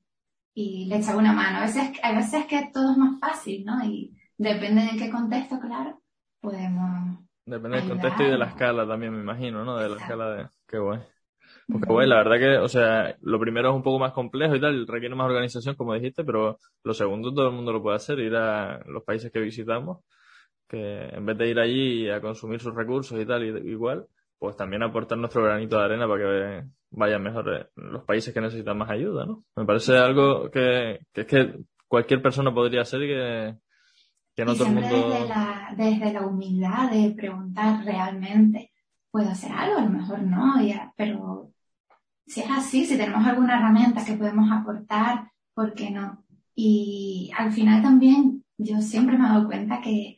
Y 0.54 0.86
le 0.86 0.98
echaba 0.98 1.20
una 1.20 1.34
mano. 1.34 1.60
A 1.60 1.62
veces, 1.62 1.92
a 2.04 2.14
veces 2.14 2.46
que 2.46 2.70
todo 2.74 2.92
es 2.92 2.98
más 2.98 3.20
fácil, 3.20 3.66
¿no? 3.66 3.84
Y 3.86 4.16
depende 4.38 4.84
de 4.84 4.98
qué 4.98 5.10
contexto, 5.10 5.60
claro, 5.60 6.02
podemos. 6.42 7.20
Depende 7.46 7.78
del 7.78 7.90
contexto 7.90 8.24
y 8.24 8.32
de 8.32 8.38
la 8.38 8.48
escala 8.48 8.88
también, 8.88 9.14
me 9.14 9.22
imagino, 9.22 9.64
¿no? 9.64 9.78
De 9.78 9.90
la 9.90 9.98
escala 9.98 10.30
de. 10.32 10.48
Qué 10.68 10.78
guay. 10.78 11.00
Porque, 11.72 11.92
bueno, 11.92 12.10
la 12.10 12.24
verdad 12.24 12.40
que, 12.40 12.58
o 12.58 12.68
sea, 12.68 13.16
lo 13.22 13.40
primero 13.40 13.70
es 13.70 13.76
un 13.76 13.84
poco 13.84 14.00
más 14.00 14.14
complejo 14.14 14.56
y 14.56 14.62
tal, 14.62 14.86
requiere 14.88 15.16
más 15.16 15.28
organización, 15.28 15.76
como 15.76 15.94
dijiste, 15.94 16.24
pero 16.24 16.58
lo 16.84 16.94
segundo 16.94 17.34
todo 17.34 17.48
el 17.48 17.56
mundo 17.56 17.72
lo 17.72 17.82
puede 17.82 17.96
hacer, 17.96 18.20
ir 18.20 18.36
a 18.36 18.84
los 18.88 19.04
países 19.04 19.32
que 19.32 19.40
visitamos, 19.40 20.00
que 20.68 21.10
en 21.10 21.26
vez 21.26 21.38
de 21.38 21.50
ir 21.50 21.60
allí 21.60 22.10
a 22.10 22.20
consumir 22.20 22.60
sus 22.60 22.76
recursos 22.76 23.20
y 23.20 23.26
tal, 23.26 23.44
igual, 23.68 24.06
pues 24.42 24.58
también 24.58 24.82
aportar 24.82 25.20
nuestro 25.20 25.44
granito 25.44 25.78
de 25.78 25.84
arena 25.86 26.08
para 26.08 26.20
que 26.20 26.68
vayan 26.90 27.22
mejor 27.22 27.70
los 27.76 28.04
países 28.06 28.34
que 28.34 28.42
necesitan 28.42 28.76
más 28.76 28.90
ayuda, 28.90 29.24
¿no? 29.24 29.44
Me 29.56 29.66
parece 29.66 29.96
algo 29.96 30.50
que, 30.50 31.06
que 31.14 31.22
es 31.22 31.28
que 31.28 31.60
cualquier 31.88 32.24
persona 32.24 32.52
podría 32.52 32.82
hacer 32.82 33.04
y 33.04 33.08
que, 33.10 33.56
que 34.36 34.44
no 34.44 34.56
todo 34.56 34.66
el 34.66 34.74
mundo... 34.74 35.10
Desde 35.10 35.28
la, 35.28 35.76
desde 35.78 36.14
la 36.14 36.26
humildad 36.26 36.90
de 36.90 37.12
preguntar 37.12 37.86
realmente, 37.86 38.72
¿puedo 39.12 39.30
hacer 39.30 39.52
algo? 39.52 39.78
A 39.78 39.84
lo 39.84 39.90
mejor 39.92 40.24
no, 40.24 40.60
ya, 40.60 40.92
pero 40.98 41.52
si 42.26 42.42
es 42.42 42.50
así, 42.50 42.86
si 42.86 42.98
tenemos 42.98 43.24
alguna 43.24 43.60
herramienta 43.60 44.04
que 44.04 44.14
podemos 44.18 44.52
aportar, 44.52 45.30
¿por 45.54 45.76
qué 45.76 45.92
no? 45.92 46.26
Y 46.56 47.30
al 47.38 47.52
final 47.52 47.84
también 47.84 48.44
yo 48.58 48.82
siempre 48.82 49.20
me 49.20 49.26
he 49.26 49.30
dado 49.30 49.46
cuenta 49.46 49.82
que, 49.82 50.18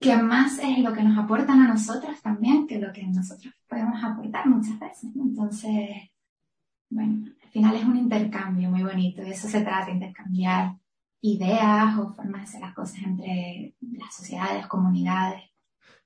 que 0.00 0.16
más 0.16 0.58
es 0.58 0.78
lo 0.78 0.92
que 0.92 1.02
nos 1.02 1.18
aportan 1.18 1.60
a 1.60 1.68
nosotros 1.68 2.20
también 2.22 2.66
que 2.66 2.78
lo 2.78 2.92
que 2.92 3.06
nosotros 3.06 3.52
podemos 3.68 4.02
aportar 4.02 4.46
muchas 4.46 4.78
veces. 4.78 5.10
Entonces, 5.16 6.10
bueno, 6.90 7.26
al 7.42 7.50
final 7.50 7.76
es 7.76 7.84
un 7.84 7.96
intercambio 7.96 8.70
muy 8.70 8.82
bonito 8.82 9.22
y 9.22 9.30
eso 9.30 9.48
se 9.48 9.62
trata, 9.62 9.90
intercambiar 9.90 10.74
ideas 11.20 11.98
o 11.98 12.14
formas 12.14 12.42
de 12.42 12.44
hacer 12.44 12.60
las 12.60 12.74
cosas 12.74 12.98
entre 13.02 13.74
las 13.80 14.14
sociedades, 14.14 14.66
comunidades. 14.66 15.42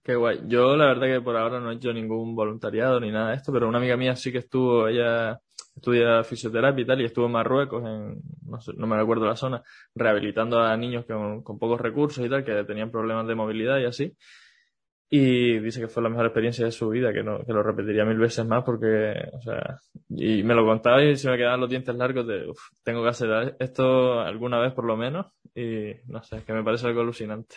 Qué 0.02 0.16
guay. 0.16 0.40
Yo 0.46 0.76
la 0.76 0.86
verdad 0.86 1.06
que 1.06 1.20
por 1.20 1.36
ahora 1.36 1.60
no 1.60 1.70
he 1.70 1.76
hecho 1.76 1.92
ningún 1.92 2.34
voluntariado 2.34 2.98
ni 2.98 3.12
nada 3.12 3.30
de 3.30 3.36
esto, 3.36 3.52
pero 3.52 3.68
una 3.68 3.78
amiga 3.78 3.96
mía 3.96 4.16
sí 4.16 4.32
que 4.32 4.38
estuvo, 4.38 4.88
ella 4.88 5.38
estudia 5.74 6.22
fisioterapia 6.24 6.82
y 6.82 6.86
tal, 6.86 7.00
y 7.00 7.04
estuvo 7.04 7.26
en 7.26 7.32
Marruecos, 7.32 7.84
en, 7.84 8.20
no, 8.46 8.60
sé, 8.60 8.72
no 8.76 8.86
me 8.86 8.96
recuerdo 8.96 9.26
la 9.26 9.36
zona, 9.36 9.62
rehabilitando 9.94 10.60
a 10.60 10.76
niños 10.76 11.04
con, 11.06 11.42
con 11.42 11.58
pocos 11.58 11.80
recursos 11.80 12.24
y 12.24 12.28
tal, 12.28 12.44
que 12.44 12.64
tenían 12.64 12.90
problemas 12.90 13.26
de 13.26 13.34
movilidad 13.34 13.78
y 13.78 13.84
así. 13.84 14.16
Y 15.14 15.58
dice 15.58 15.78
que 15.78 15.88
fue 15.88 16.02
la 16.02 16.08
mejor 16.08 16.24
experiencia 16.24 16.64
de 16.64 16.72
su 16.72 16.88
vida, 16.88 17.12
que, 17.12 17.22
no, 17.22 17.44
que 17.44 17.52
lo 17.52 17.62
repetiría 17.62 18.02
mil 18.06 18.16
veces 18.16 18.46
más 18.46 18.64
porque, 18.64 19.12
o 19.34 19.42
sea, 19.42 19.76
y 20.08 20.42
me 20.42 20.54
lo 20.54 20.64
contaba 20.64 21.04
y 21.04 21.16
se 21.16 21.28
me 21.28 21.36
quedaban 21.36 21.60
los 21.60 21.68
dientes 21.68 21.94
largos 21.94 22.26
de, 22.26 22.48
uff, 22.48 22.70
tengo 22.82 23.02
que 23.02 23.10
hacer 23.10 23.54
esto 23.58 24.20
alguna 24.20 24.58
vez 24.58 24.72
por 24.72 24.86
lo 24.86 24.96
menos 24.96 25.26
y 25.54 25.92
no 26.06 26.22
sé, 26.22 26.42
que 26.44 26.54
me 26.54 26.64
parece 26.64 26.86
algo 26.86 27.02
alucinante. 27.02 27.56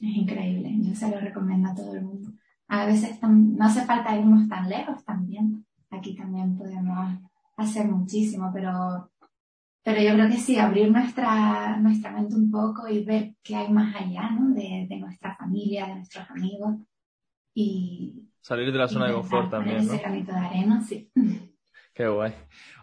Es 0.00 0.16
increíble, 0.16 0.70
yo 0.80 0.94
se 0.94 1.10
lo 1.10 1.20
recomiendo 1.20 1.68
a 1.68 1.74
todo 1.74 1.94
el 1.94 2.04
mundo. 2.04 2.30
A 2.68 2.86
veces 2.86 3.18
no 3.22 3.64
hace 3.66 3.84
falta 3.84 4.16
irnos 4.16 4.48
tan 4.48 4.66
lejos 4.70 5.04
también. 5.04 5.66
Aquí 5.92 6.16
también 6.16 6.56
podemos 6.56 7.18
hacer 7.56 7.86
muchísimo, 7.86 8.50
pero, 8.52 9.10
pero 9.84 10.02
yo 10.02 10.14
creo 10.14 10.28
que 10.28 10.38
sí, 10.38 10.58
abrir 10.58 10.90
nuestra, 10.90 11.76
nuestra 11.76 12.10
mente 12.10 12.34
un 12.34 12.50
poco 12.50 12.88
y 12.88 13.04
ver 13.04 13.34
qué 13.42 13.56
hay 13.56 13.70
más 13.70 13.94
allá, 13.94 14.30
¿no? 14.30 14.54
De, 14.54 14.86
de 14.88 14.96
nuestra 14.96 15.36
familia, 15.36 15.86
de 15.86 15.96
nuestros 15.96 16.28
amigos 16.30 16.76
y... 17.54 18.28
Salir 18.40 18.72
de 18.72 18.78
la 18.78 18.88
zona 18.88 19.08
de 19.08 19.14
confort 19.14 19.50
también, 19.50 19.86
¿no? 19.86 19.92
Ese 19.92 20.02
granito 20.02 20.32
de 20.32 20.38
arena, 20.38 20.80
sí. 20.80 21.10
Qué 21.94 22.08
guay. 22.08 22.32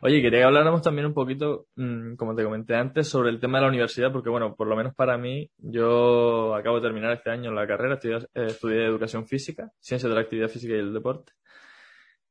Oye, 0.04 0.22
quería 0.22 0.42
que 0.42 0.46
habláramos 0.46 0.84
también 0.84 1.08
un 1.08 1.16
poquito, 1.16 1.66
mm, 1.76 2.14
como 2.16 2.36
te 2.36 2.44
comenté 2.44 2.76
antes, 2.76 3.08
sobre 3.08 3.32
el 3.32 3.40
tema 3.40 3.58
de 3.58 3.64
la 3.64 3.70
universidad, 3.70 4.12
porque 4.12 4.30
bueno, 4.30 4.56
por 4.56 4.68
lo 4.68 4.76
menos 4.76 4.94
para 4.94 5.18
mí, 5.18 5.50
yo 5.58 6.54
acabo 6.54 6.76
de 6.76 6.84
terminar 6.84 7.14
este 7.14 7.32
año 7.32 7.52
la 7.52 7.66
carrera, 7.66 7.96
estudié, 7.96 8.18
eh, 8.36 8.46
estudié 8.50 8.86
educación 8.86 9.26
física, 9.26 9.72
ciencia 9.80 10.08
de 10.08 10.14
la 10.14 10.22
actividad 10.22 10.48
física 10.48 10.76
y 10.76 10.80
el 10.80 10.94
deporte. 10.94 11.34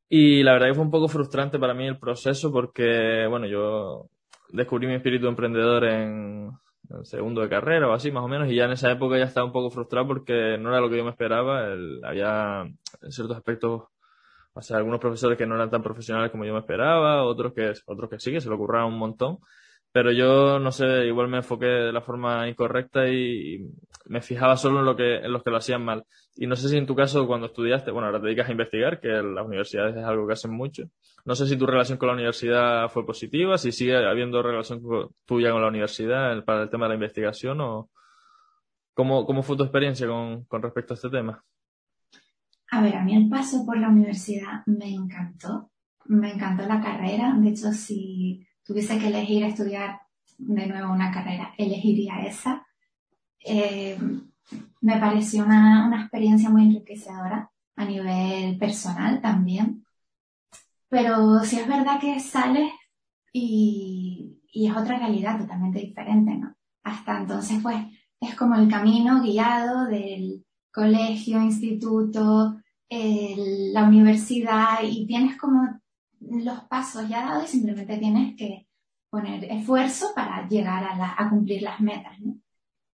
Y 0.09 0.43
la 0.43 0.53
verdad 0.53 0.69
que 0.69 0.75
fue 0.75 0.85
un 0.85 0.91
poco 0.91 1.09
frustrante 1.09 1.59
para 1.59 1.75
mí 1.75 1.87
el 1.87 1.99
proceso 1.99 2.50
porque, 2.50 3.27
bueno, 3.29 3.47
yo 3.47 4.07
descubrí 4.50 4.87
mi 4.87 4.95
espíritu 4.95 5.27
emprendedor 5.29 5.85
en, 5.85 6.50
en 6.91 7.05
segundo 7.05 7.43
de 7.43 7.49
carrera 7.49 7.88
o 7.88 7.93
así 7.93 8.11
más 8.11 8.25
o 8.25 8.29
menos 8.29 8.50
y 8.50 8.55
ya 8.57 8.65
en 8.65 8.73
esa 8.73 8.91
época 8.91 9.19
ya 9.19 9.25
estaba 9.25 9.47
un 9.47 9.53
poco 9.53 9.71
frustrado 9.71 10.07
porque 10.07 10.57
no 10.59 10.71
era 10.71 10.81
lo 10.81 10.88
que 10.88 10.97
yo 10.97 11.05
me 11.05 11.11
esperaba, 11.11 11.73
había 12.05 12.65
ciertos 13.11 13.37
aspectos 13.37 13.83
o 14.59 14.62
sea, 14.62 14.79
algunos 14.79 14.99
profesores 14.99 15.38
que 15.38 15.47
no 15.47 15.55
eran 15.55 15.71
tan 15.71 15.85
profesionales 15.85 16.33
como 16.33 16.45
yo 16.45 16.53
me 16.53 16.59
esperaba, 16.59 17.23
otros 17.23 17.53
que, 17.53 17.73
otros 17.87 18.11
que 18.11 18.19
sí, 18.19 18.33
que 18.33 18.41
se 18.41 18.49
lo 18.49 18.57
ocurraban 18.57 18.93
un 18.93 18.99
montón. 18.99 19.38
Pero 19.99 20.12
yo, 20.12 20.61
no 20.61 20.71
sé, 20.71 21.07
igual 21.09 21.26
me 21.26 21.38
enfoqué 21.38 21.67
de 21.67 21.93
la 21.93 22.00
forma 22.00 22.49
incorrecta 22.49 23.09
y, 23.09 23.69
me 24.07 24.21
fijaba 24.23 24.57
solo 24.57 24.78
en, 24.78 24.85
lo 24.85 24.95
que, 24.95 25.17
en 25.17 25.33
los 25.33 25.43
que 25.43 25.50
lo 25.50 25.57
hacían 25.57 25.85
mal. 25.85 26.05
Y 26.37 26.47
no 26.47 26.55
sé 26.55 26.69
si 26.69 26.76
en 26.76 26.87
tu 26.87 26.95
caso, 26.95 27.26
cuando 27.26 27.49
estudiaste, 27.49 27.90
bueno, 27.90 28.07
ahora 28.07 28.21
te 28.21 28.26
dedicas 28.26 28.49
a 28.49 28.52
investigar, 28.52 29.00
que 29.00 29.09
las 29.09 29.45
universidades 29.45 29.97
es 29.97 30.05
algo 30.05 30.25
que 30.28 30.35
hacen 30.35 30.52
mucho. 30.52 30.85
No 31.25 31.35
sé 31.35 31.49
si 31.49 31.57
tu 31.57 31.67
relación 31.67 31.99
con 31.99 32.07
la 32.07 32.14
universidad 32.14 32.88
fue 32.90 33.05
positiva, 33.05 33.59
si 33.59 33.73
sigue 33.73 33.97
habiendo 33.97 34.40
relación 34.40 34.81
tuya 35.26 35.50
con 35.50 35.62
la 35.62 35.69
universidad 35.69 36.45
para 36.45 36.62
el 36.62 36.71
tema 36.71 36.85
de 36.85 36.90
la 36.90 36.95
investigación 36.95 37.61
o 37.61 37.90
cómo, 38.95 39.26
cómo 39.26 39.43
fue 39.43 39.57
tu 39.57 39.64
experiencia 39.64 40.07
con, 40.07 40.45
con 40.45 40.62
respecto 40.62 40.95
a 40.95 40.97
este 40.97 41.11
tema. 41.11 41.43
A 42.71 42.83
ver, 42.83 42.95
a 42.95 43.02
mí 43.02 43.17
el 43.17 43.28
paso 43.28 43.67
por 43.67 43.76
la 43.76 43.88
universidad 43.88 44.62
me 44.67 44.95
encantó, 44.95 45.73
me 46.05 46.35
encantó 46.35 46.69
la 46.69 46.81
carrera, 46.81 47.35
de 47.37 47.49
hecho 47.49 47.73
si 47.73 48.47
tuviese 48.69 48.99
que 48.99 49.09
elegir 49.09 49.43
estudiar 49.45 50.03
de 50.37 50.67
nuevo 50.67 50.93
una 50.93 51.11
carrera, 51.11 51.55
elegiría 51.57 52.21
esa. 52.21 52.67
Eh, 53.43 53.99
me 54.83 54.99
pareció 54.99 55.43
una, 55.45 55.87
una 55.87 56.03
experiencia 56.03 56.51
muy 56.51 56.65
enriquecedora 56.65 57.51
a 57.77 57.85
nivel 57.87 58.59
personal 58.59 59.23
también, 59.23 59.87
pero 60.91 61.41
sí 61.41 61.59
es 61.59 61.67
verdad 61.67 61.99
que 61.99 62.21
sales 62.21 62.71
y, 63.33 64.43
y 64.53 64.67
es 64.67 64.77
otra 64.77 64.99
realidad 64.99 65.39
totalmente 65.39 65.81
diferente, 65.81 66.35
¿no? 66.37 66.55
Hasta 66.83 67.19
entonces, 67.19 67.61
pues, 67.63 67.77
es 68.21 68.35
como 68.35 68.55
el 68.55 68.69
camino 68.69 69.23
guiado 69.23 69.87
del 69.87 70.45
colegio, 70.71 71.41
instituto, 71.41 72.61
la 72.91 73.85
universidad 73.85 74.83
y 74.83 75.07
tienes 75.07 75.37
como 75.37 75.81
los 76.21 76.61
pasos 76.65 77.09
ya 77.09 77.25
dados 77.25 77.45
y 77.45 77.49
simplemente 77.49 77.99
tienes 77.99 78.37
que 78.37 78.67
poner 79.11 79.45
esfuerzo 79.45 80.09
para 80.15 80.47
llegar 80.49 80.85
a, 80.85 81.15
a 81.17 81.31
cumplir 81.31 81.63
las 81.63 81.81
metas, 81.81 82.19
¿no? 82.21 82.37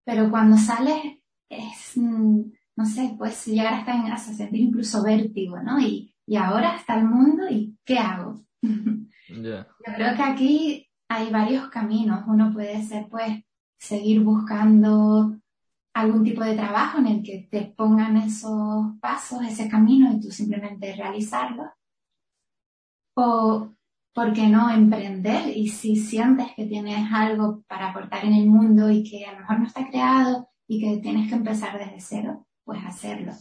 Pero 0.05 0.31
cuando 0.31 0.57
sales 0.57 1.03
es, 1.49 1.97
mm, 1.97 2.41
no 2.77 2.87
sé, 2.87 3.15
puedes 3.19 3.47
llegar 3.47 3.75
hasta 3.75 3.95
en, 3.95 4.13
a 4.13 4.19
sentir 4.19 4.61
incluso 4.61 5.03
vértigo, 5.03 5.61
¿no? 5.61 5.81
Y, 5.81 6.15
y 6.27 6.37
ahora 6.37 6.77
está 6.77 6.99
el 6.99 7.05
mundo 7.05 7.49
y 7.49 7.77
¿qué 7.85 7.99
hago? 7.99 8.45
Yo 9.87 9.95
creo 9.95 10.17
que 10.17 10.23
aquí 10.23 10.89
hay 11.09 11.31
varios 11.31 11.69
caminos. 11.69 12.25
Uno 12.27 12.53
puede 12.53 12.83
ser, 12.83 13.09
pues, 13.09 13.43
seguir 13.79 14.23
buscando 14.23 15.37
algún 15.95 16.25
tipo 16.25 16.43
de 16.43 16.57
trabajo 16.57 16.99
en 16.99 17.07
el 17.07 17.23
que 17.23 17.49
te 17.51 17.73
pongan 17.77 18.17
esos 18.17 18.99
pasos, 19.01 19.43
ese 19.43 19.69
camino 19.69 20.13
y 20.13 20.21
tú 20.21 20.31
simplemente 20.31 20.95
realizarlo. 20.97 21.65
O, 23.15 23.69
¿por 24.13 24.33
qué 24.33 24.49
no 24.49 24.71
emprender? 24.71 25.57
Y 25.57 25.69
si 25.69 25.97
sientes 25.97 26.49
que 26.57 26.67
tienes 26.67 27.11
algo 27.13 27.63
para 27.69 27.91
aportar 27.91 28.25
en 28.25 28.35
el 28.35 28.47
mundo 28.47 28.91
y 28.91 29.03
que 29.03 29.25
a 29.25 29.33
lo 29.33 29.41
mejor 29.41 29.61
no 29.61 29.67
está 29.67 29.87
creado 29.89 30.49
y 30.67 30.81
que 30.81 31.01
tienes 31.01 31.29
que 31.29 31.37
empezar 31.37 31.79
desde 31.79 32.01
cero, 32.01 32.47
pues 32.65 32.85
hacerlo. 32.85 33.33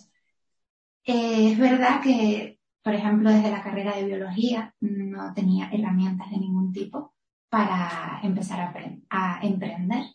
Eh, 1.05 1.51
es 1.51 1.59
verdad 1.59 2.01
que, 2.01 2.59
por 2.81 2.93
ejemplo, 2.93 3.29
desde 3.29 3.51
la 3.51 3.63
carrera 3.63 3.95
de 3.95 4.05
biología 4.05 4.73
no 4.79 5.33
tenía 5.33 5.69
herramientas 5.71 6.29
de 6.29 6.37
ningún 6.37 6.71
tipo 6.71 7.13
para 7.49 8.19
empezar 8.23 8.59
a, 8.61 8.73
a 9.09 9.39
emprender. 9.45 10.05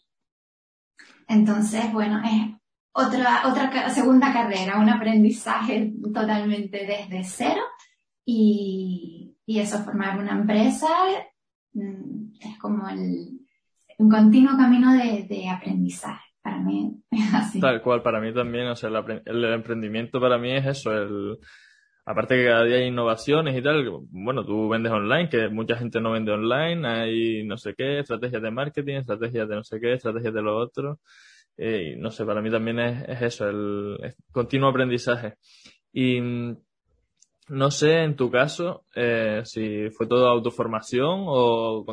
Entonces, 1.28 1.92
bueno, 1.92 2.20
es 2.24 2.58
otra, 2.92 3.46
otra 3.46 3.90
segunda 3.90 4.32
carrera, 4.32 4.78
un 4.78 4.88
aprendizaje 4.88 5.92
totalmente 6.12 6.84
desde 6.86 7.22
cero 7.24 7.62
y, 8.24 9.27
y 9.48 9.60
eso, 9.60 9.78
formar 9.78 10.18
una 10.18 10.32
empresa 10.32 10.88
mm, 11.72 12.32
es 12.38 12.58
como 12.58 12.86
el, 12.86 13.40
un 13.96 14.10
continuo 14.10 14.58
camino 14.58 14.92
de, 14.92 15.48
aprendizaje. 15.48 16.22
Para 16.42 16.58
mí 16.58 17.02
así. 17.34 17.58
Tal 17.58 17.80
cual, 17.80 18.02
para 18.02 18.20
mí 18.20 18.34
también, 18.34 18.66
o 18.66 18.76
sea, 18.76 18.90
el, 18.90 19.22
el 19.24 19.44
emprendimiento 19.46 20.20
para 20.20 20.36
mí 20.36 20.52
es 20.52 20.66
eso, 20.66 20.92
el, 20.92 21.38
aparte 22.04 22.36
que 22.36 22.44
cada 22.44 22.64
día 22.64 22.76
hay 22.76 22.88
innovaciones 22.88 23.56
y 23.56 23.62
tal, 23.62 23.88
bueno, 24.10 24.44
tú 24.44 24.68
vendes 24.68 24.92
online, 24.92 25.30
que 25.30 25.48
mucha 25.48 25.76
gente 25.76 25.98
no 25.98 26.12
vende 26.12 26.32
online, 26.32 26.86
hay 26.86 27.42
no 27.44 27.56
sé 27.56 27.74
qué, 27.74 28.00
estrategias 28.00 28.42
de 28.42 28.50
marketing, 28.50 28.96
estrategias 28.96 29.48
de 29.48 29.56
no 29.56 29.64
sé 29.64 29.80
qué, 29.80 29.94
estrategias 29.94 30.34
de 30.34 30.42
lo 30.42 30.58
otro. 30.58 31.00
Eh, 31.56 31.96
no 31.98 32.10
sé, 32.10 32.26
para 32.26 32.42
mí 32.42 32.50
también 32.50 32.80
es, 32.80 33.22
eso, 33.22 33.48
el, 33.48 34.14
continuo 34.30 34.68
aprendizaje. 34.68 35.36
Y 35.90 36.20
mm, 36.20 36.56
no 37.48 37.70
sé, 37.70 38.02
en 38.04 38.16
tu 38.16 38.30
caso, 38.30 38.84
eh, 38.94 39.42
si 39.44 39.90
fue 39.90 40.06
todo 40.06 40.28
autoformación 40.28 41.24
o 41.26 41.84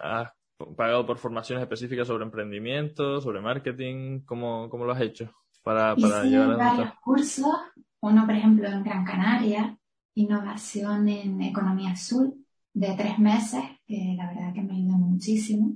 has 0.00 0.32
pagado 0.76 1.06
por 1.06 1.18
formaciones 1.18 1.62
específicas 1.62 2.06
sobre 2.06 2.24
emprendimiento, 2.24 3.20
sobre 3.20 3.40
marketing, 3.40 4.20
¿cómo, 4.24 4.68
cómo 4.68 4.84
lo 4.84 4.92
has 4.92 5.00
hecho 5.00 5.30
para, 5.62 5.94
para 5.96 6.24
llegar 6.24 6.52
a 6.52 6.56
varios 6.56 6.94
cursos, 7.00 7.54
uno 8.00 8.26
por 8.26 8.34
ejemplo 8.34 8.68
en 8.68 8.82
Gran 8.82 9.04
Canaria, 9.04 9.76
innovación 10.14 11.08
en 11.08 11.40
economía 11.42 11.92
azul, 11.92 12.34
de 12.74 12.94
tres 12.96 13.18
meses, 13.18 13.62
que 13.86 14.14
la 14.16 14.28
verdad 14.28 14.52
que 14.54 14.62
me 14.62 14.74
ayudó 14.74 14.96
muchísimo. 14.96 15.74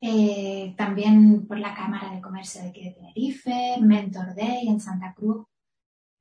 Eh, 0.00 0.74
también 0.76 1.46
por 1.46 1.58
la 1.58 1.74
Cámara 1.74 2.10
de 2.12 2.20
Comercio 2.20 2.60
de 2.62 2.68
aquí 2.68 2.84
de 2.84 2.90
Tenerife, 2.90 3.76
Mentor 3.80 4.34
Day 4.34 4.68
en 4.68 4.80
Santa 4.80 5.14
Cruz, 5.14 5.46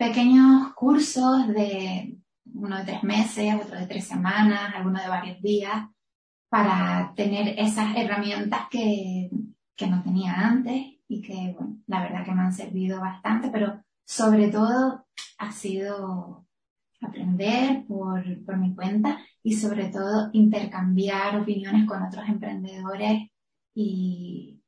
pequeños 0.01 0.74
cursos 0.74 1.48
de 1.50 2.17
uno 2.55 2.77
de 2.79 2.86
tres 2.86 3.03
meses, 3.03 3.53
otro 3.53 3.77
de 3.77 3.86
tres 3.86 4.08
semanas, 4.08 4.74
alguno 4.74 5.00
de 5.00 5.08
varios 5.08 5.39
días, 5.43 5.89
para 6.50 7.13
tener 7.15 7.60
esas 7.60 7.96
herramientas 7.96 8.62
que, 8.72 9.29
que 9.75 9.86
no 9.86 10.01
tenía 10.01 10.34
antes 10.34 10.96
y 11.08 11.22
que, 11.22 11.53
bueno, 11.55 11.77
la 11.86 12.01
verdad 12.01 12.25
que 12.25 12.31
me 12.31 12.41
han 12.41 12.51
servido 12.51 13.00
bastante, 13.00 13.51
pero 13.51 13.79
sobre 14.03 14.48
todo 14.48 15.05
ha 15.38 15.51
sido, 15.51 16.48
aprender 17.00 17.86
por, 17.88 18.24
por 18.43 18.58
mi 18.58 18.74
cuenta 18.74 19.20
y 19.43 19.53
sobre 19.53 19.89
todo 19.89 20.31
intercambiar 20.34 21.39
opiniones 21.39 21.88
con 21.88 22.01
otros 22.01 22.27
emprendedores 22.27 23.29
y 23.75 24.60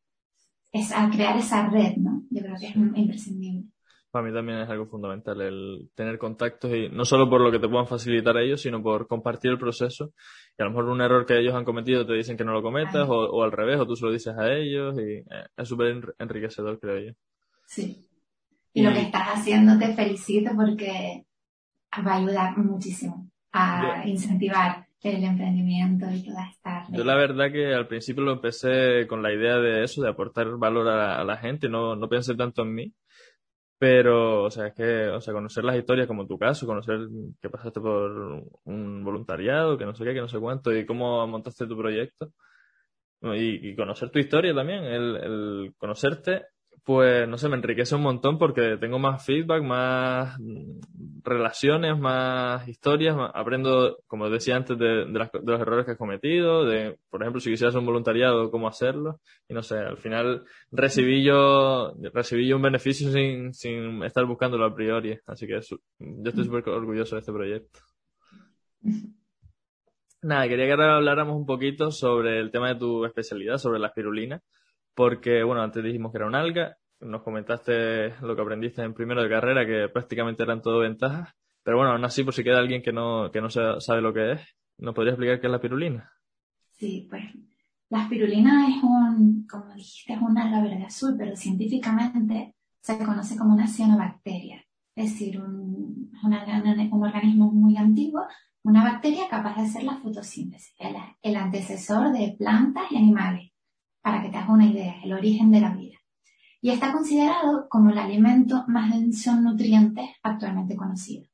es 0.71 0.91
a 0.91 1.09
crear 1.09 1.35
esa 1.37 1.69
red, 1.69 1.97
¿no? 1.97 2.23
Yo 2.29 2.43
creo 2.43 2.55
que 2.59 2.67
es 2.67 2.75
imprescindible. 2.75 3.73
Para 4.13 4.27
mí 4.27 4.32
también 4.32 4.60
es 4.60 4.70
algo 4.70 4.86
fundamental 4.86 5.41
el 5.41 5.89
tener 5.96 6.20
contactos 6.20 6.72
y 6.72 6.88
no 6.88 7.03
solo 7.03 7.27
por 7.27 7.41
lo 7.41 7.51
que 7.51 7.58
te 7.58 7.67
puedan 7.67 7.88
facilitar 7.88 8.38
a 8.38 8.43
ellos, 8.43 8.62
sino 8.62 8.79
por 8.84 9.08
compartir 9.08 9.50
el 9.50 9.58
proceso. 9.58 10.13
Y 10.55 10.62
a 10.62 10.65
lo 10.65 10.70
mejor 10.70 10.86
un 10.89 11.01
error 11.01 11.25
que 11.25 11.39
ellos 11.39 11.55
han 11.55 11.65
cometido 11.65 12.05
te 12.05 12.13
dicen 12.13 12.38
que 12.38 12.43
no 12.43 12.53
lo 12.53 12.62
cometas 12.62 13.10
o, 13.10 13.15
o, 13.15 13.43
al 13.43 13.51
revés, 13.51 13.79
o 13.79 13.88
tú 13.88 13.96
se 13.96 14.05
lo 14.05 14.12
dices 14.12 14.38
a 14.38 14.53
ellos 14.53 14.96
y 15.00 15.13
eh, 15.13 15.48
es 15.58 15.67
súper 15.67 16.13
enriquecedor, 16.20 16.79
creo 16.79 17.00
yo. 17.00 17.13
Sí. 17.65 18.05
Y, 18.72 18.82
y, 18.82 18.84
lo 18.84 18.93
que 18.93 19.01
estás 19.01 19.29
haciendo 19.29 19.79
te 19.79 19.96
felicito 19.96 20.51
porque 20.55 21.25
va 22.05 22.13
a 22.13 22.17
ayudar 22.17 22.55
muchísimo 22.55 23.32
a 23.51 24.03
incentivar 24.05 24.86
el 25.01 25.24
emprendimiento 25.24 26.05
y 26.12 26.24
toda 26.24 26.48
esta 26.50 26.86
Yo 26.91 27.03
la 27.03 27.15
verdad 27.15 27.51
que 27.51 27.74
al 27.74 27.88
principio 27.88 28.24
lo 28.24 28.34
empecé 28.34 29.08
con 29.08 29.24
la 29.24 29.34
idea 29.34 29.58
de 29.58 29.84
eso, 29.84 30.03
de 30.03 30.10
aportar 30.10 30.55
valor 30.58 30.88
a, 30.88 31.24
la 31.24 31.38
gente, 31.38 31.67
no, 31.67 31.96
no 31.96 32.08
pensé 32.08 32.36
tanto 32.36 32.62
en 32.62 32.75
mí, 32.75 32.93
pero, 33.83 34.43
o 34.43 34.49
sea, 34.49 34.67
es 34.67 34.73
que, 34.75 35.09
o 35.09 35.19
sea, 35.19 35.33
conocer 35.33 35.65
las 35.65 35.75
historias 35.75 36.07
como 36.07 36.25
tu 36.25 36.39
caso, 36.39 36.65
conocer 36.65 36.99
que 37.41 37.49
pasaste 37.49 37.81
por 37.81 38.45
un 38.63 39.03
voluntariado, 39.03 39.77
que 39.77 39.83
no 39.85 39.93
sé 39.93 40.05
qué, 40.05 40.13
que 40.13 40.21
no 40.21 40.29
sé 40.29 40.39
cuánto, 40.39 40.73
y 40.73 40.85
cómo 40.85 41.27
montaste 41.27 41.67
tu 41.67 41.77
proyecto, 41.77 42.31
y, 43.23 43.71
y 43.71 43.75
conocer 43.75 44.09
tu 44.09 44.19
historia 44.19 44.55
también, 44.55 44.85
el, 44.85 45.17
el 45.17 45.73
conocerte 45.77 46.45
pues 46.83 47.27
no 47.29 47.37
sé, 47.37 47.47
me 47.47 47.55
enriquece 47.55 47.95
un 47.95 48.01
montón 48.01 48.37
porque 48.37 48.77
tengo 48.77 48.99
más 48.99 49.25
feedback, 49.25 49.63
más 49.63 50.37
relaciones, 51.23 51.97
más 51.97 52.67
historias, 52.67 53.15
aprendo, 53.33 53.99
como 54.05 54.29
decía 54.29 54.57
antes, 54.57 54.77
de, 54.77 55.05
de, 55.05 55.29
los 55.43 55.61
errores 55.61 55.85
que 55.85 55.91
has 55.91 55.97
cometido, 55.97 56.65
de, 56.65 56.97
por 57.09 57.21
ejemplo, 57.21 57.39
si 57.39 57.51
quisieras 57.51 57.75
un 57.75 57.85
voluntariado, 57.85 58.51
cómo 58.51 58.67
hacerlo, 58.67 59.21
y 59.47 59.53
no 59.53 59.63
sé, 59.63 59.77
al 59.77 59.97
final 59.97 60.43
recibí 60.71 61.23
yo, 61.23 61.93
recibí 62.13 62.47
yo 62.47 62.57
un 62.57 62.63
beneficio 62.63 63.09
sin, 63.11 63.53
sin 63.53 64.03
estar 64.03 64.25
buscándolo 64.25 64.65
a 64.65 64.75
priori, 64.75 65.17
así 65.25 65.47
que 65.47 65.61
yo 65.61 66.29
estoy 66.29 66.43
súper 66.43 66.67
orgulloso 66.67 67.15
de 67.15 67.19
este 67.19 67.31
proyecto. 67.31 67.79
Nada, 70.21 70.47
quería 70.47 70.65
que 70.65 70.71
ahora 70.71 70.95
habláramos 70.95 71.35
un 71.35 71.45
poquito 71.45 71.91
sobre 71.91 72.39
el 72.39 72.49
tema 72.51 72.69
de 72.69 72.75
tu 72.79 73.05
especialidad, 73.05 73.57
sobre 73.57 73.79
la 73.79 73.87
espirulina 73.87 74.41
porque, 74.95 75.43
bueno, 75.43 75.62
antes 75.62 75.83
dijimos 75.83 76.12
que 76.12 76.17
era 76.17 76.27
un 76.27 76.35
alga, 76.35 76.77
nos 77.00 77.23
comentaste 77.23 78.15
lo 78.21 78.35
que 78.35 78.41
aprendiste 78.41 78.81
en 78.81 78.93
primero 78.93 79.21
de 79.21 79.29
carrera, 79.29 79.65
que 79.65 79.89
prácticamente 79.89 80.43
eran 80.43 80.62
todo 80.62 80.79
ventajas, 80.79 81.33
pero 81.63 81.77
bueno, 81.77 81.91
aún 81.91 82.05
así, 82.05 82.23
por 82.23 82.33
si 82.33 82.43
queda 82.43 82.59
alguien 82.59 82.81
que 82.81 82.91
no, 82.91 83.31
que 83.31 83.41
no 83.41 83.50
sabe 83.50 84.01
lo 84.01 84.13
que 84.13 84.33
es, 84.33 84.41
¿nos 84.77 84.93
podría 84.93 85.13
explicar 85.13 85.39
qué 85.39 85.47
es 85.47 85.51
la 85.51 85.62
pirulina? 85.62 86.12
Sí, 86.71 87.07
pues 87.09 87.23
la 87.89 88.03
espirulina 88.03 88.67
es 88.69 88.83
un, 88.83 89.45
como 89.47 89.73
dijiste, 89.73 90.13
es 90.13 90.21
un 90.21 90.38
alga 90.38 90.62
verde 90.62 90.83
azul, 90.83 91.15
pero 91.17 91.35
científicamente 91.35 92.55
se 92.81 92.97
conoce 92.97 93.38
como 93.38 93.53
una 93.53 93.67
cianobacteria, 93.67 94.63
es 94.95 95.12
decir, 95.12 95.39
un, 95.39 96.12
un, 96.23 97.03
organismo 97.03 97.51
muy 97.51 97.77
antiguo, 97.77 98.21
una 98.63 98.83
bacteria 98.83 99.29
capaz 99.29 99.55
de 99.55 99.63
hacer 99.63 99.83
la 99.83 99.97
fotosíntesis, 99.97 100.75
el 101.21 101.35
antecesor 101.35 102.12
de 102.12 102.35
plantas 102.38 102.91
y 102.91 102.97
animales 102.97 103.52
para 104.03 104.22
que 104.22 104.29
te 104.29 104.38
hagas 104.38 104.50
una 104.50 104.67
idea, 104.67 105.01
el 105.01 105.13
origen 105.13 105.50
de 105.50 105.62
la 105.62 105.74
vida. 105.74 105.98
Y 106.62 106.72
está 106.72 106.91
considerado 106.91 107.67
como 107.69 107.89
el 107.89 107.98
alimento 107.98 108.65
más 108.67 108.91
denso 108.91 109.31
en 109.31 109.43
nutrientes 109.43 110.10
actualmente 110.22 110.75
conocido. 110.75 111.25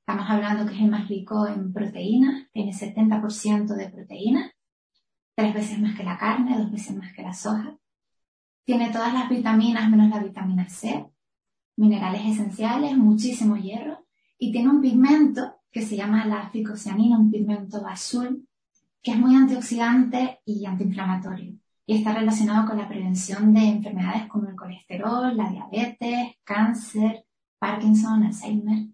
Estamos 0.00 0.28
hablando 0.28 0.66
que 0.66 0.74
es 0.74 0.80
el 0.80 0.90
más 0.90 1.08
rico 1.08 1.46
en 1.46 1.72
proteínas, 1.72 2.50
tiene 2.52 2.72
70% 2.72 3.76
de 3.76 3.88
proteínas, 3.88 4.50
tres 5.36 5.54
veces 5.54 5.78
más 5.78 5.96
que 5.96 6.02
la 6.02 6.18
carne, 6.18 6.58
dos 6.58 6.72
veces 6.72 6.96
más 6.96 7.12
que 7.12 7.22
la 7.22 7.32
soja. 7.32 7.78
Tiene 8.64 8.90
todas 8.90 9.14
las 9.14 9.28
vitaminas 9.28 9.88
menos 9.88 10.10
la 10.10 10.18
vitamina 10.18 10.68
C, 10.68 11.06
minerales 11.76 12.22
esenciales, 12.26 12.96
muchísimo 12.96 13.56
hierro 13.56 14.04
y 14.36 14.50
tiene 14.50 14.68
un 14.68 14.80
pigmento 14.80 15.60
que 15.70 15.82
se 15.82 15.96
llama 15.96 16.26
la 16.26 16.50
ficocianina, 16.50 17.18
un 17.18 17.30
pigmento 17.30 17.86
azul, 17.86 18.48
que 19.00 19.12
es 19.12 19.18
muy 19.18 19.36
antioxidante 19.36 20.40
y 20.44 20.66
antiinflamatorio 20.66 21.59
y 21.90 21.96
está 21.96 22.14
relacionado 22.14 22.68
con 22.68 22.78
la 22.78 22.88
prevención 22.88 23.52
de 23.52 23.62
enfermedades 23.62 24.28
como 24.28 24.48
el 24.48 24.54
colesterol, 24.54 25.36
la 25.36 25.50
diabetes, 25.50 26.36
cáncer, 26.44 27.24
Parkinson, 27.58 28.22
Alzheimer. 28.22 28.86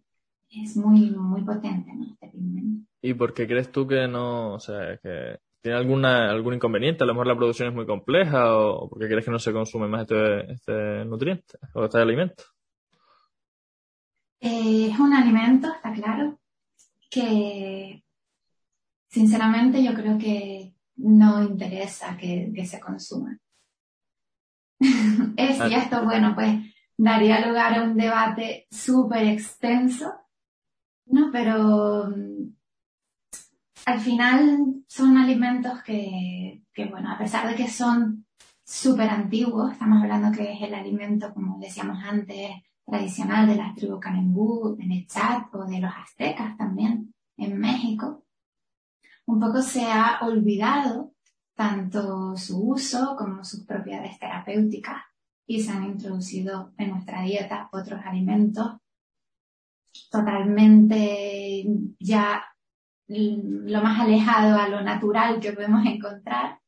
Es 0.49 0.79
muy, 0.79 1.11
muy 1.11 1.43
potente, 1.43 1.93
¿no? 1.95 2.07
Este 2.07 2.29
pigmento. 2.29 2.89
¿Y 3.03 3.13
por 3.13 3.35
qué 3.35 3.47
crees 3.47 3.71
tú 3.71 3.87
que 3.87 4.09
no, 4.09 4.55
o 4.55 4.59
sea, 4.59 4.97
que 4.97 5.41
tiene 5.61 5.77
alguna, 5.77 6.31
algún 6.31 6.55
inconveniente? 6.55 7.05
A 7.05 7.07
lo 7.07 7.13
mejor 7.13 7.27
la 7.27 7.37
producción 7.37 7.69
es 7.69 7.75
muy 7.75 7.85
compleja 7.85 8.57
o 8.57 8.89
por 8.89 8.99
qué 8.99 9.09
crees 9.09 9.27
que 9.27 9.31
no 9.31 9.39
se 9.39 9.53
consume 9.53 9.89
más 9.89 10.01
este, 10.01 10.53
este 10.55 11.05
nutriente 11.05 11.59
o 11.75 11.85
este 11.85 11.99
alimento? 11.99 12.45
Eh, 14.41 14.89
es 14.91 14.99
un 14.99 15.13
alimento, 15.13 15.69
está 15.71 15.93
claro, 15.93 16.39
que 17.11 18.03
sinceramente 19.09 19.85
yo 19.85 19.93
creo 19.93 20.17
que 20.17 20.76
no 20.97 21.43
interesa 21.43 22.17
que, 22.17 22.53
se 22.67 22.81
consuma. 22.81 23.39
es, 25.37 25.59
y 25.71 25.75
esto, 25.75 26.05
bueno, 26.05 26.35
pues 26.35 26.59
daría 26.97 27.47
lugar 27.47 27.79
a 27.79 27.83
un 27.83 27.97
debate 27.97 28.67
súper 28.71 29.27
extenso, 29.27 30.13
¿no? 31.07 31.31
Pero 31.31 32.09
mm, 32.09 32.55
al 33.87 34.01
final 34.01 34.85
son 34.89 35.17
alimentos 35.17 35.83
que, 35.83 36.63
que, 36.73 36.87
bueno, 36.87 37.11
a 37.11 37.19
pesar 37.19 37.49
de 37.49 37.55
que 37.55 37.69
son 37.69 38.27
súper 38.65 39.09
antiguos, 39.09 39.73
estamos 39.73 40.03
hablando 40.03 40.37
que 40.37 40.53
es 40.53 40.63
el 40.63 40.75
alimento, 40.75 41.33
como 41.33 41.59
decíamos 41.59 42.03
antes, 42.03 42.51
tradicional 42.85 43.47
de 43.47 43.57
las 43.57 43.75
tribus 43.75 44.01
Canembú, 44.01 44.77
en 44.81 44.93
el 44.93 45.07
Chat 45.07 45.55
o 45.55 45.65
de 45.65 45.81
los 45.81 45.93
aztecas 45.95 46.57
también 46.57 47.15
en 47.37 47.59
México, 47.59 48.26
un 49.27 49.41
poco 49.41 49.63
se 49.63 49.85
ha 49.87 50.21
olvidado 50.23 51.13
tanto 51.55 52.37
su 52.37 52.71
uso 52.71 53.17
como 53.17 53.45
sus 53.45 53.65
propiedades 53.65 54.19
terapéuticas 54.19 55.03
y 55.47 55.63
se 55.63 55.73
han 55.73 55.85
introducido 55.85 56.73
en 56.77 56.91
nuestra 56.91 57.23
dieta 57.23 57.69
otros 57.73 58.01
alimentos 58.05 58.77
totalmente 60.11 61.65
ya 61.99 62.45
lo 63.09 63.83
más 63.83 64.01
alejado 64.01 64.59
a 64.59 64.69
lo 64.69 64.81
natural 64.83 65.41
que 65.41 65.53
podemos 65.53 65.85
encontrar. 65.87 66.59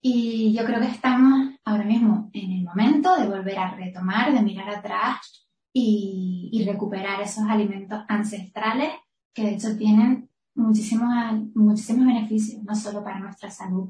Y 0.00 0.52
yo 0.52 0.64
creo 0.64 0.80
que 0.80 0.88
estamos 0.88 1.54
ahora 1.64 1.84
mismo 1.84 2.30
en 2.32 2.52
el 2.52 2.64
momento 2.64 3.16
de 3.16 3.28
volver 3.28 3.58
a 3.58 3.74
retomar, 3.74 4.32
de 4.32 4.42
mirar 4.42 4.68
atrás 4.68 5.48
y, 5.72 6.64
recuperar 6.66 7.20
esos 7.20 7.44
alimentos 7.48 8.04
ancestrales 8.08 8.90
que 9.34 9.42
de 9.42 9.54
hecho 9.54 9.76
tienen 9.76 10.28
muchísimos, 10.54 11.08
muchísimos 11.54 12.06
beneficios, 12.06 12.62
no 12.62 12.74
solo 12.74 13.02
para 13.02 13.20
nuestra 13.20 13.50
salud, 13.50 13.88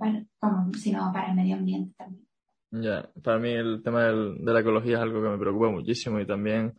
sino 0.79 1.11
para 1.13 1.31
el 1.31 1.37
medio 1.37 1.57
ambiente 1.57 1.95
también. 1.97 2.27
Ya, 2.71 3.09
para 3.23 3.39
mí 3.39 3.51
el 3.51 3.83
tema 3.83 4.05
del, 4.05 4.43
de 4.43 4.53
la 4.53 4.61
ecología 4.61 4.97
es 4.97 5.03
algo 5.03 5.23
que 5.23 5.29
me 5.29 5.39
preocupa 5.39 5.69
muchísimo 5.69 6.19
y 6.21 6.27
también, 6.27 6.75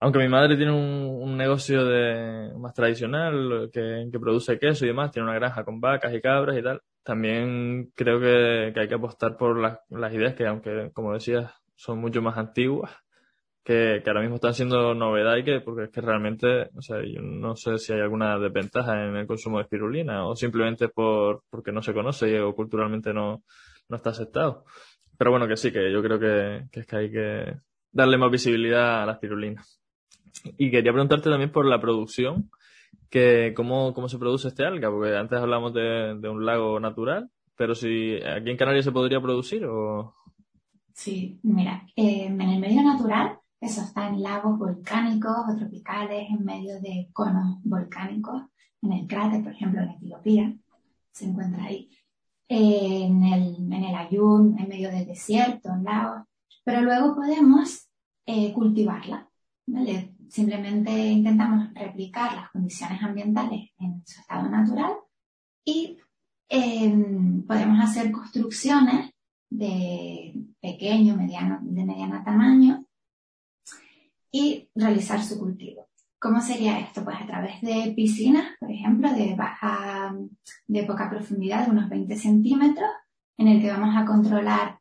aunque 0.00 0.18
mi 0.18 0.28
madre 0.28 0.56
tiene 0.56 0.72
un, 0.72 1.22
un 1.22 1.36
negocio 1.36 1.84
de, 1.86 2.52
más 2.58 2.74
tradicional 2.74 3.70
que, 3.72 4.08
que, 4.12 4.20
produce 4.20 4.58
queso 4.58 4.84
y 4.84 4.88
demás, 4.88 5.10
tiene 5.10 5.28
una 5.28 5.38
granja 5.38 5.64
con 5.64 5.80
vacas 5.80 6.12
y 6.12 6.20
cabras 6.20 6.58
y 6.58 6.62
tal, 6.62 6.82
también 7.02 7.90
creo 7.94 8.20
que, 8.20 8.72
que 8.74 8.80
hay 8.80 8.88
que 8.88 8.94
apostar 8.94 9.38
por 9.38 9.58
las, 9.58 9.78
las 9.88 10.12
ideas 10.12 10.34
que, 10.34 10.46
aunque 10.46 10.90
como 10.92 11.14
decías, 11.14 11.50
son 11.74 11.98
mucho 11.98 12.20
más 12.20 12.36
antiguas, 12.36 12.92
que, 13.64 14.00
que, 14.02 14.10
ahora 14.10 14.20
mismo 14.20 14.36
están 14.36 14.54
siendo 14.54 14.94
novedad 14.94 15.36
y 15.36 15.44
que, 15.44 15.60
porque 15.60 15.84
es 15.84 15.90
que 15.90 16.00
realmente, 16.00 16.68
o 16.74 16.82
sea, 16.82 16.98
yo 17.04 17.20
no 17.22 17.54
sé 17.56 17.78
si 17.78 17.92
hay 17.92 18.00
alguna 18.00 18.38
desventaja 18.38 19.04
en 19.04 19.16
el 19.16 19.26
consumo 19.26 19.58
de 19.58 19.64
espirulina 19.64 20.26
o 20.26 20.34
simplemente 20.34 20.88
por, 20.88 21.44
porque 21.48 21.72
no 21.72 21.82
se 21.82 21.94
conoce 21.94 22.40
o 22.40 22.54
culturalmente 22.54 23.12
no, 23.12 23.42
no 23.88 23.96
está 23.96 24.10
aceptado. 24.10 24.64
Pero 25.16 25.30
bueno, 25.30 25.46
que 25.46 25.56
sí, 25.56 25.70
que 25.72 25.92
yo 25.92 26.02
creo 26.02 26.18
que, 26.18 26.66
que 26.72 26.80
es 26.80 26.86
que 26.86 26.96
hay 26.96 27.10
que 27.10 27.54
darle 27.92 28.18
más 28.18 28.30
visibilidad 28.30 29.02
a 29.02 29.06
la 29.06 29.12
espirulina. 29.12 29.62
Y 30.56 30.70
quería 30.70 30.92
preguntarte 30.92 31.30
también 31.30 31.52
por 31.52 31.66
la 31.66 31.80
producción, 31.80 32.50
que 33.10 33.52
cómo, 33.54 33.92
cómo 33.94 34.08
se 34.08 34.18
produce 34.18 34.48
este 34.48 34.64
alga, 34.64 34.90
porque 34.90 35.14
antes 35.14 35.38
hablamos 35.38 35.72
de, 35.74 36.16
de 36.18 36.28
un 36.28 36.44
lago 36.44 36.80
natural, 36.80 37.30
pero 37.56 37.74
si 37.74 38.16
aquí 38.16 38.50
en 38.50 38.56
Canarias 38.56 38.86
se 38.86 38.92
podría 38.92 39.20
producir 39.20 39.64
o... 39.66 40.14
Sí, 40.94 41.38
mira, 41.42 41.86
eh, 41.94 42.24
en 42.24 42.40
el 42.40 42.58
medio 42.58 42.82
natural 42.82 43.38
eso 43.62 43.80
está 43.82 44.08
en 44.08 44.22
lagos 44.22 44.58
volcánicos 44.58 45.36
o 45.48 45.56
tropicales, 45.56 46.28
en 46.28 46.44
medio 46.44 46.80
de 46.80 47.08
conos 47.12 47.58
volcánicos, 47.62 48.42
en 48.82 48.92
el 48.92 49.06
cráter, 49.06 49.44
por 49.44 49.52
ejemplo, 49.52 49.82
en 49.82 49.90
Etiopía, 49.90 50.56
se 51.12 51.26
encuentra 51.26 51.64
ahí. 51.64 51.88
En 52.48 53.22
el, 53.22 53.72
en 53.72 53.84
el 53.84 53.94
Ayun, 53.94 54.58
en 54.58 54.68
medio 54.68 54.90
del 54.90 55.06
desierto, 55.06 55.72
en 55.72 55.84
lagos. 55.84 56.26
Pero 56.64 56.82
luego 56.82 57.14
podemos 57.14 57.88
eh, 58.26 58.52
cultivarla, 58.52 59.30
¿vale? 59.66 60.12
simplemente 60.28 60.90
intentamos 60.90 61.72
replicar 61.74 62.34
las 62.34 62.50
condiciones 62.50 63.00
ambientales 63.00 63.70
en 63.78 64.02
su 64.04 64.20
estado 64.20 64.48
natural 64.48 64.94
y 65.64 65.98
em, 66.48 67.42
podemos 67.46 67.78
hacer 67.78 68.10
construcciones 68.10 69.10
de 69.50 70.34
pequeño, 70.60 71.16
mediano, 71.16 71.60
de 71.62 71.84
mediano 71.84 72.22
tamaño 72.24 72.81
y 74.32 74.68
realizar 74.74 75.22
su 75.22 75.38
cultivo. 75.38 75.88
¿Cómo 76.18 76.40
sería 76.40 76.78
esto? 76.78 77.04
Pues 77.04 77.20
a 77.20 77.26
través 77.26 77.60
de 77.60 77.92
piscinas, 77.94 78.56
por 78.58 78.70
ejemplo, 78.70 79.10
de 79.12 80.84
poca 80.84 81.10
profundidad, 81.10 81.68
unos 81.68 81.88
20 81.88 82.16
centímetros, 82.16 82.90
en 83.36 83.48
el 83.48 83.60
que 83.60 83.70
vamos 83.70 83.94
a 83.96 84.04
controlar 84.04 84.80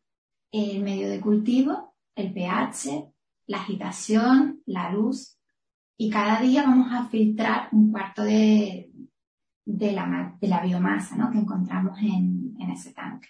el 0.51 0.81
medio 0.83 1.09
de 1.09 1.19
cultivo, 1.19 1.95
el 2.15 2.31
pH, 2.33 3.11
la 3.47 3.57
agitación, 3.57 4.61
la 4.65 4.91
luz, 4.91 5.37
y 5.97 6.09
cada 6.09 6.39
día 6.39 6.63
vamos 6.63 6.91
a 6.91 7.07
filtrar 7.07 7.69
un 7.71 7.91
cuarto 7.91 8.23
de, 8.23 8.91
de 9.65 9.91
la, 9.91 10.61
biomasa 10.63 11.15
¿no? 11.15 11.31
que 11.31 11.39
encontramos 11.39 11.99
en, 11.99 12.55
en, 12.59 12.71
ese 12.71 12.93
tanque. 12.93 13.29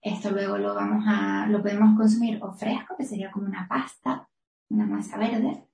Esto 0.00 0.30
luego 0.30 0.58
lo 0.58 0.74
vamos 0.74 1.04
a, 1.06 1.46
lo 1.46 1.62
podemos 1.62 1.96
consumir 1.96 2.38
o 2.42 2.52
fresco, 2.52 2.94
que 2.96 3.04
sería 3.04 3.30
como 3.30 3.46
una 3.46 3.66
pasta, 3.66 4.28
una 4.68 4.86
masa 4.86 5.18
verde, 5.18 5.64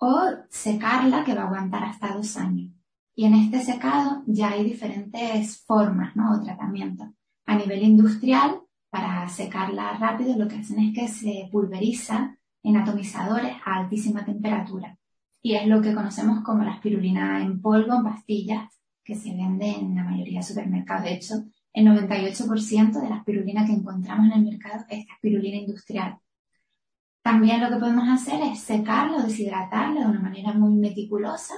o 0.00 0.20
secarla 0.48 1.24
que 1.24 1.34
va 1.34 1.42
a 1.42 1.46
aguantar 1.46 1.84
hasta 1.84 2.14
dos 2.14 2.36
años. 2.36 2.72
Y 3.14 3.24
en 3.24 3.34
este 3.34 3.60
secado 3.60 4.22
ya 4.26 4.50
hay 4.50 4.64
diferentes 4.64 5.64
formas, 5.66 6.14
¿no? 6.14 6.32
O 6.32 6.40
tratamientos. 6.40 7.08
A 7.46 7.56
nivel 7.56 7.82
industrial, 7.82 8.60
para 8.90 9.28
secarla 9.28 9.98
rápido, 9.98 10.36
lo 10.36 10.46
que 10.46 10.56
hacen 10.56 10.78
es 10.80 10.94
que 10.94 11.08
se 11.08 11.48
pulveriza 11.50 12.38
en 12.62 12.76
atomizadores 12.76 13.56
a 13.64 13.76
altísima 13.76 14.24
temperatura. 14.24 14.96
Y 15.42 15.54
es 15.54 15.66
lo 15.66 15.80
que 15.80 15.94
conocemos 15.94 16.44
como 16.44 16.64
la 16.64 16.74
espirulina 16.74 17.42
en 17.42 17.60
polvo, 17.60 17.94
en 17.96 18.04
pastillas, 18.04 18.78
que 19.02 19.14
se 19.14 19.34
vende 19.34 19.68
en 19.70 19.94
la 19.94 20.04
mayoría 20.04 20.40
de 20.40 20.46
supermercados. 20.46 21.04
De 21.04 21.14
hecho, 21.14 21.34
el 21.72 21.86
98% 21.86 23.00
de 23.00 23.08
la 23.08 23.16
espirulina 23.16 23.64
que 23.64 23.72
encontramos 23.72 24.26
en 24.26 24.32
el 24.32 24.44
mercado 24.44 24.84
es 24.88 25.06
espirulina 25.08 25.56
industrial. 25.56 26.18
También 27.28 27.60
lo 27.60 27.68
que 27.68 27.76
podemos 27.76 28.08
hacer 28.08 28.40
es 28.40 28.60
secarlo, 28.60 29.20
deshidratarlo 29.20 30.00
de 30.00 30.06
una 30.06 30.20
manera 30.20 30.54
muy 30.54 30.72
meticulosa, 30.72 31.52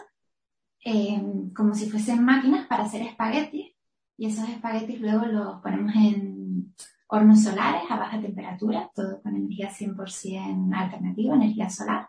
em, 0.82 1.54
como 1.54 1.74
si 1.74 1.88
fuesen 1.88 2.24
máquinas 2.24 2.66
para 2.66 2.82
hacer 2.82 3.02
espaguetis. 3.02 3.70
Y 4.18 4.26
esos 4.26 4.48
espaguetis 4.48 5.00
luego 5.00 5.26
los 5.26 5.62
ponemos 5.62 5.94
en 5.94 6.74
hornos 7.06 7.44
solares 7.44 7.82
a 7.88 7.96
baja 7.96 8.20
temperatura, 8.20 8.90
todo 8.92 9.22
con 9.22 9.36
energía 9.36 9.70
100% 9.70 10.74
alternativa, 10.74 11.36
energía 11.36 11.70
solar. 11.70 12.08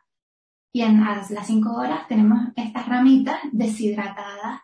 Y 0.74 0.82
en 0.82 1.00
las 1.00 1.46
5 1.46 1.72
horas 1.72 2.08
tenemos 2.08 2.40
estas 2.56 2.88
ramitas 2.88 3.42
deshidratadas 3.52 4.62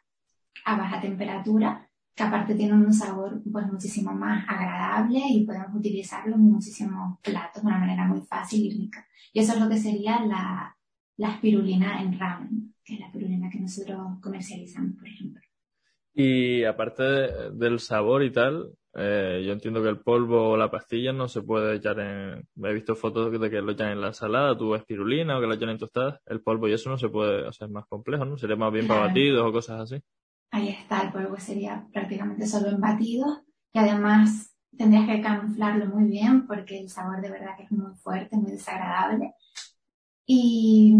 a 0.65 0.75
baja 0.75 0.99
temperatura 0.99 1.86
que 2.17 2.23
aparte 2.23 2.55
tiene 2.55 2.73
un 2.73 2.91
sabor 2.91 3.39
pues 3.51 3.67
muchísimo 3.67 4.11
más 4.11 4.43
agradable 4.49 5.21
y 5.29 5.45
podemos 5.45 5.75
utilizarlo 5.75 6.33
en 6.33 6.41
muchísimos 6.41 7.19
platos 7.21 7.61
de 7.61 7.67
una 7.67 7.77
manera 7.77 8.07
muy 8.07 8.21
fácil 8.21 8.65
y 8.65 8.71
rica. 8.71 9.07
Y 9.31 9.39
eso 9.39 9.53
es 9.53 9.59
lo 9.59 9.69
que 9.69 9.77
sería 9.77 10.25
la, 10.25 10.75
la 11.17 11.29
espirulina 11.29 12.01
en 12.01 12.17
ramen, 12.17 12.73
que 12.83 12.95
es 12.95 12.99
la 13.01 13.05
espirulina 13.05 13.51
que 13.51 13.59
nosotros 13.59 13.99
comercializamos, 14.19 14.97
por 14.97 15.07
ejemplo. 15.07 15.41
Y 16.15 16.63
aparte 16.63 17.03
del 17.53 17.79
sabor 17.79 18.23
y 18.23 18.31
tal, 18.31 18.71
eh, 18.95 19.43
yo 19.45 19.53
entiendo 19.53 19.83
que 19.83 19.89
el 19.89 19.99
polvo 19.99 20.49
o 20.49 20.57
la 20.57 20.71
pastilla 20.71 21.13
no 21.13 21.27
se 21.27 21.43
puede 21.43 21.75
echar 21.75 21.99
en... 21.99 22.47
He 22.63 22.73
visto 22.73 22.95
fotos 22.95 23.31
de 23.39 23.49
que 23.51 23.61
lo 23.61 23.73
echan 23.73 23.91
en 23.91 24.01
la 24.01 24.07
ensalada, 24.07 24.57
tu 24.57 24.73
espirulina 24.73 25.37
o 25.37 25.41
que 25.41 25.45
lo 25.45 25.53
echan 25.53 25.69
en 25.69 25.77
tostadas. 25.77 26.19
El 26.25 26.41
polvo 26.41 26.67
y 26.67 26.73
eso 26.73 26.89
no 26.89 26.97
se 26.97 27.09
puede, 27.09 27.47
o 27.47 27.53
sea, 27.53 27.67
es 27.67 27.71
más 27.71 27.85
complejo, 27.85 28.25
¿no? 28.25 28.39
Sería 28.39 28.55
más 28.55 28.73
bien 28.73 28.87
para 28.87 29.01
batidos 29.01 29.47
o 29.47 29.51
cosas 29.51 29.81
así. 29.81 30.01
Ahí 30.51 30.69
está, 30.69 31.01
el 31.01 31.11
polvo 31.11 31.37
sería 31.37 31.85
prácticamente 31.91 32.47
solo 32.47 32.69
en 32.69 32.79
batidos 32.79 33.41
y 33.73 33.79
además 33.79 34.55
tendrías 34.77 35.07
que 35.07 35.21
camuflarlo 35.21 35.87
muy 35.87 36.09
bien 36.09 36.47
porque 36.47 36.79
el 36.79 36.89
sabor 36.89 37.21
de 37.21 37.31
verdad 37.31 37.57
que 37.57 37.63
es 37.63 37.71
muy 37.71 37.93
fuerte, 37.95 38.37
muy 38.37 38.51
desagradable. 38.51 39.33
Y 40.25 40.93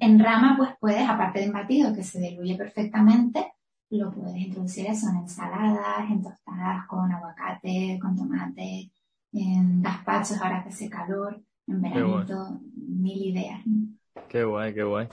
en 0.00 0.18
rama 0.18 0.56
pues 0.56 0.70
puedes, 0.80 1.08
aparte 1.08 1.40
de 1.40 1.46
en 1.46 1.52
batido 1.52 1.94
que 1.94 2.02
se 2.02 2.20
diluye 2.20 2.56
perfectamente, 2.56 3.52
lo 3.90 4.10
puedes 4.10 4.36
introducir 4.36 4.86
eso 4.86 5.08
en 5.10 5.16
ensaladas, 5.16 6.10
en 6.10 6.22
tostadas 6.22 6.86
con 6.86 7.12
aguacate, 7.12 7.98
con 8.00 8.16
tomate, 8.16 8.90
en 9.32 9.82
gazpachos 9.82 10.40
ahora 10.40 10.62
que 10.62 10.70
hace 10.70 10.88
calor, 10.88 11.42
en 11.66 11.82
verano, 11.82 12.60
mil 12.74 13.22
ideas. 13.22 13.60
Qué 14.28 14.44
guay, 14.44 14.72
qué 14.72 14.82
guay. 14.82 15.08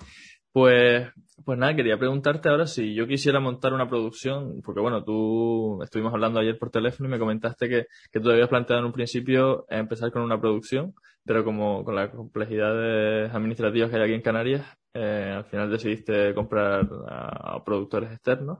Pues, 0.52 1.10
pues 1.46 1.58
nada, 1.58 1.76
quería 1.76 1.98
preguntarte 1.98 2.50
ahora 2.50 2.68
si 2.68 2.94
yo 2.94 3.08
quisiera 3.08 3.40
montar 3.40 3.74
una 3.74 3.90
producción, 3.90 4.62
porque 4.64 4.82
bueno, 4.82 5.04
tú 5.04 5.82
estuvimos 5.84 6.14
hablando 6.14 6.40
ayer 6.40 6.58
por 6.58 6.72
teléfono 6.72 7.08
y 7.08 7.12
me 7.12 7.20
comentaste 7.20 7.70
que, 7.70 7.86
que 8.12 8.20
tú 8.20 8.30
habías 8.32 8.50
planteado 8.50 8.82
en 8.82 8.86
un 8.88 8.94
principio 8.94 9.66
empezar 9.70 10.12
con 10.12 10.22
una 10.22 10.40
producción, 10.40 10.94
pero 11.26 11.44
como 11.44 11.84
con 11.84 11.96
las 11.96 12.10
complejidades 12.10 13.34
administrativas 13.34 13.90
que 13.90 13.98
hay 13.98 14.04
aquí 14.04 14.14
en 14.14 14.22
Canarias, 14.22 14.66
eh, 14.94 15.34
al 15.38 15.46
final 15.46 15.70
decidiste 15.70 16.34
comprar 16.34 16.88
a, 17.08 17.64
productores 17.64 18.12
externos. 18.12 18.60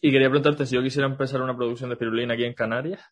Y 0.00 0.10
quería 0.10 0.28
preguntarte 0.28 0.66
si 0.66 0.76
yo 0.76 0.82
quisiera 0.82 1.08
empezar 1.08 1.42
una 1.42 1.56
producción 1.56 1.90
de 1.90 1.94
espirulina 1.94 2.34
aquí 2.34 2.44
en 2.44 2.54
Canarias. 2.54 3.02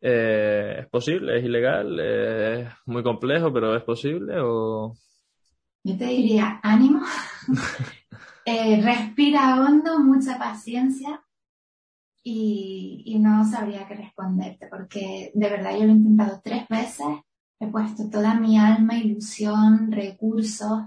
Eh, 0.00 0.76
¿Es 0.80 0.86
posible? 0.88 1.38
¿Es 1.38 1.44
ilegal? 1.44 1.98
¿Es 1.98 2.68
muy 2.86 3.02
complejo, 3.02 3.52
pero 3.52 3.74
es 3.74 3.82
posible? 3.82 4.34
¿O 4.38 4.94
yo 5.86 5.98
te 5.98 6.06
diría 6.06 6.60
ánimo, 6.62 7.02
eh, 8.44 8.80
respira 8.82 9.60
hondo, 9.60 10.00
mucha 10.00 10.38
paciencia 10.38 11.24
y, 12.22 13.16
no 13.20 13.44
sabría 13.44 13.86
qué 13.86 13.94
responderte 13.94 14.66
porque 14.66 15.30
de 15.34 15.48
verdad 15.48 15.72
yo 15.72 15.84
lo 15.84 15.92
he 15.92 15.96
intentado 15.96 16.40
tres 16.42 16.68
veces, 16.68 17.06
he 17.60 17.66
puesto 17.68 18.10
toda 18.10 18.34
mi 18.34 18.58
alma, 18.58 18.98
ilusión, 18.98 19.92
recursos 19.92 20.82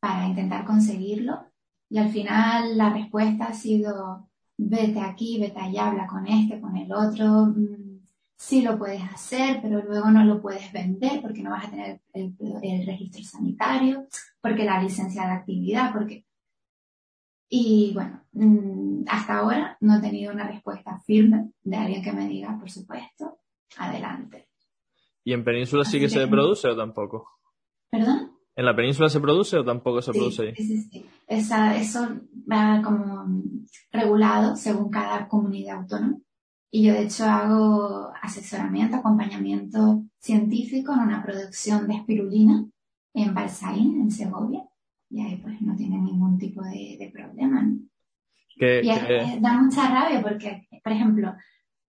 para 0.00 0.28
intentar 0.28 0.64
conseguirlo 0.64 1.50
y 1.88 1.98
al 1.98 2.10
final 2.10 2.76
la 2.76 2.90
respuesta 2.90 3.46
ha 3.46 3.54
sido 3.54 4.28
vete 4.56 5.00
aquí, 5.00 5.40
vete 5.40 5.58
allá, 5.60 5.88
habla 5.88 6.06
con 6.06 6.26
este, 6.26 6.60
con 6.60 6.76
el 6.76 6.92
otro, 6.92 7.46
mm, 7.46 8.00
sí 8.36 8.62
lo 8.62 8.78
puedes 8.78 9.02
hacer, 9.02 9.60
pero 9.62 9.82
luego 9.82 10.10
no 10.10 10.24
lo 10.24 10.40
puedes 10.40 10.72
vender 10.72 11.20
porque 11.22 11.42
no 11.42 11.50
vas 11.50 11.66
a 11.66 11.70
tener 11.70 12.00
el, 12.12 12.86
registro 12.86 13.22
sanitario, 13.24 14.06
porque 14.40 14.64
la 14.64 14.82
licencia 14.82 15.26
de 15.26 15.32
actividad, 15.32 15.92
porque... 15.92 16.24
Y 17.56 17.92
bueno, 17.94 18.20
mm, 18.32 19.04
hasta 19.06 19.38
ahora 19.38 19.78
no 19.80 19.96
he 19.96 20.00
tenido 20.00 20.32
una 20.32 20.44
respuesta 20.44 20.98
firme 21.06 21.52
de 21.62 21.76
alguien 21.76 22.02
que 22.02 22.12
me 22.12 22.26
diga, 22.26 22.58
por 22.58 22.68
supuesto, 22.68 23.38
adelante. 23.76 24.48
¿Y 25.22 25.34
en 25.34 25.44
Península 25.44 25.84
sí 25.84 26.00
que, 26.00 26.08
se 26.08 26.26
produce 26.26 26.66
o 26.66 26.76
tampoco? 26.76 27.28
¿Perdón? 27.88 28.32
¿En 28.56 28.64
la 28.64 28.74
península 28.74 29.08
se 29.08 29.20
produce 29.20 29.56
o 29.56 29.64
tampoco 29.64 30.02
se 30.02 30.10
produce 30.10 30.42
ahí? 30.42 30.54
Sí, 30.56 30.64
sí, 30.64 30.82
sí. 30.90 31.06
eso 31.28 32.08
va 32.50 32.82
como 32.82 33.24
regulado 33.92 34.56
según 34.56 34.90
cada 34.90 35.28
comunidad 35.28 35.82
autónoma. 35.82 36.18
Y 36.72 36.86
yo 36.86 36.92
de 36.92 37.04
hecho 37.04 37.24
hago 37.24 38.10
asesoramiento, 38.20 38.96
acompañamiento 38.96 40.02
científico 40.18 40.92
en 40.92 41.00
una 41.02 41.22
producción 41.22 41.86
de 41.86 41.94
espirulina 41.94 42.66
en 43.14 43.32
Balsaín, 43.32 44.00
en 44.00 44.10
Segovia. 44.10 44.64
Y 45.14 45.20
ahí 45.20 45.36
pues 45.36 45.60
no 45.62 45.76
tiene 45.76 45.96
ningún 45.96 46.36
tipo 46.38 46.60
de, 46.64 47.08
problema. 47.12 47.72
y 48.56 49.40
da 49.40 49.62
mucha 49.62 49.88
rabia 49.88 50.20
porque, 50.20 50.66
por 50.82 50.92
ejemplo, 50.92 51.36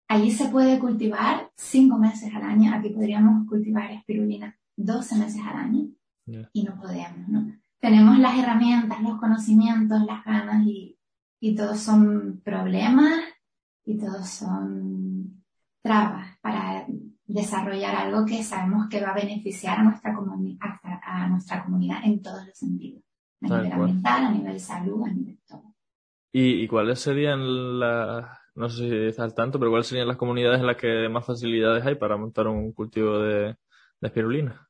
allí 0.08 0.30
se 0.30 0.50
puede 0.50 0.78
cultivar 0.78 1.50
cinco 1.56 1.98
meses 1.98 2.32
al 2.36 2.44
año, 2.44 2.72
aquí 2.72 2.90
podríamos 2.90 3.48
cultivar 3.48 3.92
espirulina 3.92 4.56
12 4.76 5.16
meses 5.16 5.42
al 5.42 5.56
año 5.56 5.88
y 6.54 6.64
no 6.64 6.76
podemos, 6.80 7.28
¿no? 7.28 7.52
Tenemos 7.80 8.20
las 8.20 8.38
herramientas, 8.38 9.02
los 9.02 9.20
conocimientos, 9.20 10.06
las 10.06 10.24
ganas 10.24 10.64
y, 10.68 11.00
y 11.40 11.56
todos 11.56 11.80
son 11.80 12.42
problemas 12.44 13.12
y 13.86 13.98
todos 13.98 14.28
son 14.28 15.44
trabas 15.82 16.38
para 16.42 16.86
desarrollar 17.28 17.96
algo 17.96 18.26
que 18.26 18.44
sabemos 18.44 18.88
que 18.88 19.02
va 19.02 19.10
a 19.10 19.16
beneficiar 19.16 19.80
a 19.80 19.84
nuestra, 19.84 20.16
a, 21.04 21.28
nuestra 21.28 21.64
comunidad 21.64 22.00
en 22.04 22.22
todos 22.22 22.46
los 22.46 22.58
sentidos, 22.58 23.04
a 23.42 23.48
nivel 23.48 23.72
ambiental, 23.72 24.26
a 24.26 24.32
nivel 24.32 24.60
salud, 24.60 25.04
a 25.06 25.12
nivel 25.12 25.40
todo. 25.48 25.74
¿Y, 26.32 26.68
cuáles 26.68 27.00
serían 27.00 27.80
las, 27.80 28.26
no 28.56 28.70
sé 28.70 29.12
si 29.12 29.22
al 29.22 29.34
tanto, 29.34 29.58
pero 29.58 29.72
cuáles 29.72 29.88
serían 29.88 30.08
las 30.08 30.18
comunidades 30.18 30.60
en 30.60 30.68
las 30.68 30.76
que 30.76 31.08
más 31.08 31.26
facilidades 31.26 31.86
hay 31.86 31.96
para 31.96 32.18
montar 32.18 32.48
un 32.48 32.74
cultivo 32.74 33.20
de, 33.20 33.56
espirulina? 34.02 34.68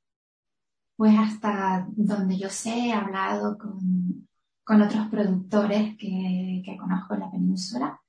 Pues 0.96 1.18
hasta 1.18 1.88
donde 1.90 2.38
yo 2.38 2.50
sé, 2.50 2.88
he 2.88 2.94
hablado 2.94 3.58
con, 3.58 4.28
con 4.64 4.82
otros 4.82 5.08
productores 5.08 5.98
que, 5.98 6.62
que 6.64 6.78
conozco 6.78 7.16
en 7.16 7.20
la 7.20 7.32
península 7.32 8.00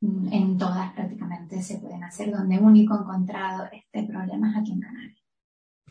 en 0.00 0.56
todas 0.56 0.92
prácticamente 0.92 1.62
se 1.62 1.78
pueden 1.78 2.02
hacer, 2.04 2.32
donde 2.32 2.58
único 2.58 2.98
encontrado 2.98 3.68
este 3.70 4.04
problema 4.04 4.50
es 4.50 4.56
aquí 4.56 4.72
en 4.72 4.80
Canarias. 4.80 5.22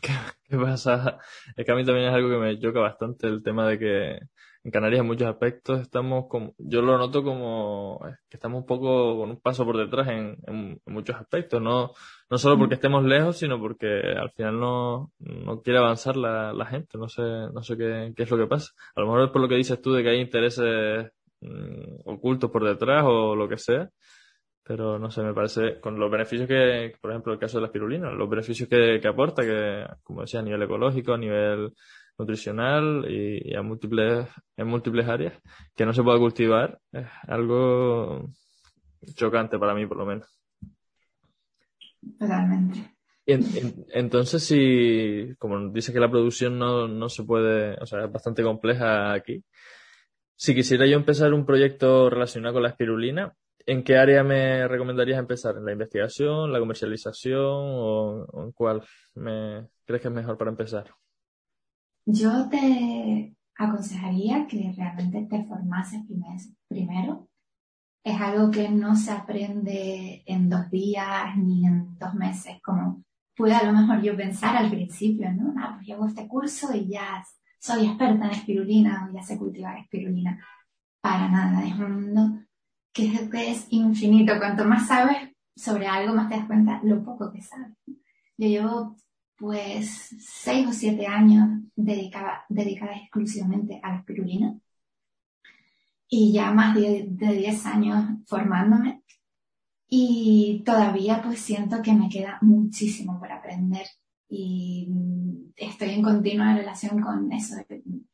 ¿Qué, 0.50 0.56
pasa? 0.58 1.18
Es 1.56 1.64
que 1.64 1.72
a 1.72 1.76
mí 1.76 1.84
también 1.84 2.08
es 2.08 2.14
algo 2.14 2.28
que 2.28 2.36
me 2.38 2.58
choca 2.58 2.80
bastante 2.80 3.28
el 3.28 3.40
tema 3.42 3.68
de 3.68 3.78
que 3.78 4.18
en 4.64 4.70
Canarias 4.72 5.00
en 5.00 5.06
muchos 5.06 5.28
aspectos 5.28 5.80
estamos 5.80 6.26
como, 6.28 6.54
yo 6.58 6.82
lo 6.82 6.98
noto 6.98 7.22
como 7.22 8.00
que 8.28 8.36
estamos 8.36 8.58
un 8.60 8.66
poco 8.66 9.16
con 9.16 9.30
un 9.30 9.40
paso 9.40 9.64
por 9.64 9.76
detrás 9.78 10.08
en, 10.08 10.36
en, 10.48 10.80
muchos 10.86 11.14
aspectos, 11.16 11.62
no, 11.62 11.92
no 12.28 12.38
solo 12.38 12.58
porque 12.58 12.74
estemos 12.74 13.04
lejos, 13.04 13.38
sino 13.38 13.60
porque 13.60 13.86
al 13.86 14.30
final 14.32 14.58
no, 14.58 15.12
no 15.20 15.62
quiere 15.62 15.78
avanzar 15.78 16.16
la, 16.16 16.52
la 16.52 16.66
gente, 16.66 16.98
no 16.98 17.08
sé, 17.08 17.22
no 17.22 17.62
sé 17.62 17.76
qué, 17.76 18.12
qué 18.16 18.24
es 18.24 18.30
lo 18.30 18.36
que 18.36 18.46
pasa. 18.48 18.72
A 18.96 19.00
lo 19.00 19.06
mejor 19.06 19.24
es 19.26 19.30
por 19.30 19.42
lo 19.42 19.48
que 19.48 19.54
dices 19.54 19.80
tú 19.80 19.92
de 19.92 20.02
que 20.02 20.10
hay 20.10 20.20
intereses 20.20 21.12
mm, 21.42 22.00
ocultos 22.06 22.50
por 22.50 22.64
detrás 22.64 23.04
o 23.06 23.36
lo 23.36 23.48
que 23.48 23.56
sea, 23.56 23.88
pero 24.70 25.00
no 25.00 25.10
sé, 25.10 25.20
me 25.24 25.34
parece, 25.34 25.80
con 25.80 25.98
los 25.98 26.08
beneficios 26.08 26.46
que, 26.46 26.94
por 27.00 27.10
ejemplo, 27.10 27.32
el 27.32 27.40
caso 27.40 27.56
de 27.56 27.62
la 27.62 27.66
espirulina, 27.66 28.12
los 28.12 28.30
beneficios 28.30 28.68
que, 28.68 29.00
que 29.02 29.08
aporta, 29.08 29.42
que, 29.42 29.84
como 30.04 30.20
decía, 30.20 30.38
a 30.38 30.44
nivel 30.44 30.62
ecológico, 30.62 31.12
a 31.12 31.18
nivel 31.18 31.72
nutricional 32.16 33.04
y, 33.10 33.52
a 33.52 33.62
múltiples, 33.62 34.28
en 34.56 34.68
múltiples 34.68 35.08
áreas, 35.08 35.34
que 35.74 35.84
no 35.84 35.92
se 35.92 36.04
pueda 36.04 36.20
cultivar, 36.20 36.78
es 36.92 37.04
algo 37.26 38.30
chocante 39.16 39.58
para 39.58 39.74
mí, 39.74 39.88
por 39.88 39.96
lo 39.96 40.06
menos. 40.06 40.40
Totalmente. 42.16 42.94
entonces, 43.26 44.44
si, 44.44 45.34
como 45.40 45.72
dice 45.72 45.92
que 45.92 45.98
la 45.98 46.08
producción 46.12 46.60
no, 46.60 46.86
no 46.86 47.08
se 47.08 47.24
puede, 47.24 47.76
o 47.80 47.86
sea, 47.86 48.04
es 48.04 48.12
bastante 48.12 48.44
compleja 48.44 49.14
aquí, 49.14 49.42
si 50.36 50.54
quisiera 50.54 50.86
yo 50.86 50.96
empezar 50.96 51.34
un 51.34 51.44
proyecto 51.44 52.08
relacionado 52.08 52.54
con 52.54 52.62
la 52.62 52.68
espirulina, 52.68 53.34
¿en 53.70 53.84
qué 53.84 53.96
área 53.96 54.24
me 54.24 54.66
recomendarías 54.66 55.20
empezar? 55.20 55.56
¿En 55.56 55.64
la 55.64 55.72
investigación, 55.72 56.52
la 56.52 56.58
comercialización 56.58 57.38
o, 57.40 58.42
en 58.42 58.50
cuál 58.50 58.82
me 59.14 59.68
crees 59.84 60.02
que 60.02 60.08
es 60.08 60.14
mejor 60.14 60.36
para 60.36 60.50
empezar? 60.50 60.92
Yo 62.04 62.48
te 62.48 63.32
aconsejaría 63.56 64.48
que 64.48 64.74
realmente 64.76 65.24
te 65.30 65.44
formases 65.44 66.00
primero. 66.66 67.28
Es 68.02 68.20
algo 68.20 68.50
que 68.50 68.68
no 68.68 68.96
se 68.96 69.12
aprende 69.12 70.24
en 70.26 70.50
dos 70.50 70.68
días 70.68 71.36
ni 71.36 71.64
en 71.64 71.96
dos 71.96 72.14
meses, 72.14 72.60
como 72.64 73.04
pude 73.36 73.54
a 73.54 73.62
lo 73.62 73.72
mejor 73.72 74.02
yo 74.02 74.16
pensar 74.16 74.56
al 74.56 74.68
principio, 74.68 75.32
¿no? 75.32 75.54
Ah, 75.56 75.76
pues 75.76 75.90
hago 75.90 76.06
este 76.06 76.26
curso 76.26 76.74
y 76.74 76.88
ya 76.88 77.24
soy 77.60 77.86
experta 77.86 78.24
en 78.24 78.32
espirulina 78.32 79.06
o 79.08 79.14
ya 79.14 79.22
sé 79.22 79.38
cultivar 79.38 79.78
espirulina. 79.78 80.44
Para 81.00 81.28
nada, 81.28 81.64
es 81.64 81.74
un 81.74 81.92
mundo 81.92 82.49
que 82.92 83.28
es 83.32 83.66
infinito. 83.70 84.38
Cuanto 84.38 84.64
más 84.64 84.88
sabes 84.88 85.30
sobre 85.54 85.86
algo, 85.86 86.14
más 86.14 86.28
te 86.28 86.36
das 86.36 86.46
cuenta 86.46 86.80
lo 86.84 87.02
poco 87.04 87.32
que 87.32 87.42
sabes. 87.42 87.72
Yo 88.36 88.48
llevo 88.48 88.96
pues 89.36 90.14
seis 90.18 90.66
o 90.66 90.72
siete 90.72 91.06
años 91.06 91.48
dedicada, 91.74 92.44
dedicada 92.48 92.96
exclusivamente 92.96 93.80
a 93.82 93.92
la 93.92 93.98
espirulina 93.98 94.54
y 96.08 96.32
ya 96.32 96.50
más 96.50 96.74
de, 96.74 97.06
de 97.08 97.32
diez 97.34 97.64
años 97.64 98.04
formándome 98.26 99.02
y 99.88 100.62
todavía 100.64 101.22
pues 101.22 101.40
siento 101.40 101.80
que 101.82 101.94
me 101.94 102.08
queda 102.08 102.38
muchísimo 102.42 103.18
por 103.18 103.32
aprender 103.32 103.86
y 104.28 104.88
estoy 105.56 105.90
en 105.90 106.02
continua 106.02 106.54
relación 106.54 107.00
con 107.00 107.32
eso, 107.32 107.56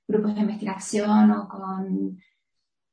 grupos 0.09 0.35
de 0.35 0.41
investigación 0.41 1.31
o 1.33 1.49
con 1.49 2.19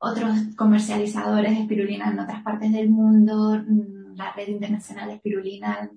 otros 0.03 0.37
comercializadores 0.57 1.51
de 1.55 1.61
espirulina 1.61 2.09
en 2.09 2.19
otras 2.19 2.43
partes 2.43 2.73
del 2.73 2.89
mundo, 2.89 3.57
mm, 3.65 4.15
la 4.15 4.33
red 4.33 4.49
internacional 4.49 5.07
de 5.07 5.15
espirulina. 5.15 5.89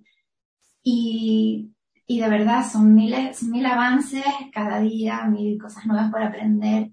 Y, 0.80 1.72
y 2.06 2.20
de 2.20 2.28
verdad 2.28 2.64
son 2.64 2.94
miles, 2.94 3.42
mil 3.42 3.66
avances 3.66 4.24
cada 4.52 4.78
día, 4.78 5.24
mil 5.24 5.60
cosas 5.60 5.86
nuevas 5.86 6.12
por 6.12 6.22
aprender. 6.22 6.92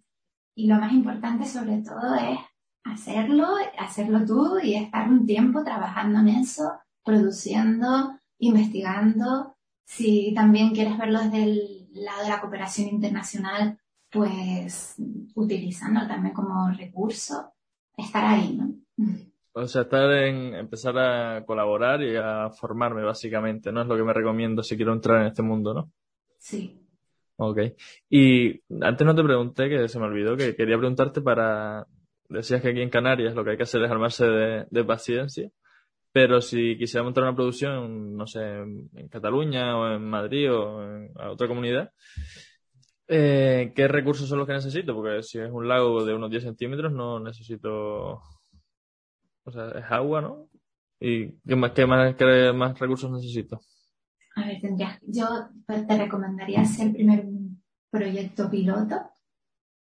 Y 0.56 0.65
lo 0.65 0.78
más 0.78 0.91
importante 0.91 1.45
sobre 1.45 1.84
todo 1.84 2.15
es 2.15 2.39
hacerlo, 2.84 3.47
hacerlo 3.78 4.26
tú 4.26 4.58
y 4.62 4.73
estar 4.73 5.08
un 5.08 5.28
tiempo 5.28 5.63
trabajando 5.63 6.17
en 6.19 6.30
eso, 6.30 6.73
produciendo, 7.06 8.19
investigando. 8.39 9.56
Si 9.86 10.34
también 10.34 10.73
quieres 10.73 10.97
verlo 10.97 11.19
desde 11.19 11.43
el 11.43 11.89
lado 11.93 12.23
de 12.23 12.30
la 12.30 12.41
cooperación 12.41 12.89
internacional, 12.89 13.78
pues 14.13 14.95
utilizando 15.36 16.08
también 16.08 16.34
como 16.34 16.71
recurso, 16.71 17.54
estar 17.97 18.23
ahí, 18.23 18.56
¿no? 18.56 18.73
O 19.54 19.67
sea, 19.67 19.84
estar 19.84 20.12
en, 20.12 20.54
empezar 20.54 20.97
a 20.97 21.43
colaborar 21.45 22.02
y 22.02 22.15
a 22.15 22.49
formarme, 22.52 23.04
básicamente, 23.04 23.71
¿no? 23.71 23.82
Es 23.82 23.88
lo 23.88 23.97
que 23.97 24.04
me 24.04 24.13
recomiendo 24.13 24.63
si 24.63 24.76
quiero 24.76 24.93
entrar 24.93 25.21
en 25.21 25.28
este 25.28 25.41
mundo, 25.41 25.73
¿no? 25.73 25.91
Sí. 26.38 26.80
Ok. 27.38 27.60
Y 28.10 28.62
antes 28.82 29.06
no 29.06 29.15
te 29.15 29.23
pregunté, 29.23 29.69
que 29.69 29.88
se 29.88 29.99
me 29.99 30.06
olvidó, 30.06 30.38
que 30.38 30.56
quería 30.56 30.78
preguntarte 30.78 31.21
para... 31.21 31.86
Decías 32.30 32.62
que 32.62 32.69
aquí 32.69 32.82
en 32.82 32.89
Canarias 32.89 33.36
lo 33.36 33.43
que 33.43 33.52
hay 33.52 33.58
que 33.58 33.63
hacer 33.63 33.84
es 33.84 33.91
armarse 33.91 34.26
de, 34.26 34.65
de 34.69 34.84
paciencia, 34.84 35.52
pero 36.12 36.41
si 36.41 36.78
quisiera 36.78 37.04
montar 37.04 37.23
una 37.23 37.36
producción, 37.36 38.15
no 38.15 38.26
sé, 38.26 38.41
en 38.43 39.08
Cataluña 39.10 39.78
o 39.78 39.93
en 39.93 40.04
Madrid 40.04 40.52
o 40.52 40.82
en 40.84 41.12
otra 41.28 41.47
comunidad, 41.47 41.91
eh, 43.08 43.74
¿Qué 43.76 43.88
recursos 43.88 44.28
son 44.30 44.39
los 44.39 44.48
que 44.48 44.54
necesito? 44.54 44.96
Porque 44.96 45.24
si 45.24 45.39
es 45.39 45.52
un 45.52 45.68
lago 45.68 46.06
de 46.06 46.13
unos 46.13 46.30
10 46.30 46.44
centímetros, 46.44 46.92
no 46.92 47.20
necesito. 47.20 48.22
O 49.46 49.52
sea, 49.52 49.68
es 49.70 49.86
agua, 49.89 50.22
¿no? 50.22 50.48
¿Y 51.00 51.32
qué 51.46 51.56
más, 51.56 51.72
qué 51.72 51.86
más, 51.86 52.16
qué 52.16 52.54
más 52.54 52.80
recursos 52.80 53.12
necesito? 53.12 53.60
A 54.36 54.46
ver, 54.46 54.62
tendrías. 54.62 55.00
Yo 55.02 55.28
te 55.68 55.98
recomendaría 55.98 56.62
hacer 56.62 56.94
primero 56.94 57.24
un 57.24 57.62
proyecto 57.89 58.50
piloto 58.50 58.96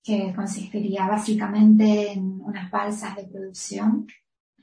que 0.04 0.34
consistiría 0.36 1.08
básicamente 1.08 2.12
en 2.12 2.40
unas 2.42 2.70
balsas 2.72 3.16
de 3.16 3.26
producción 3.26 4.08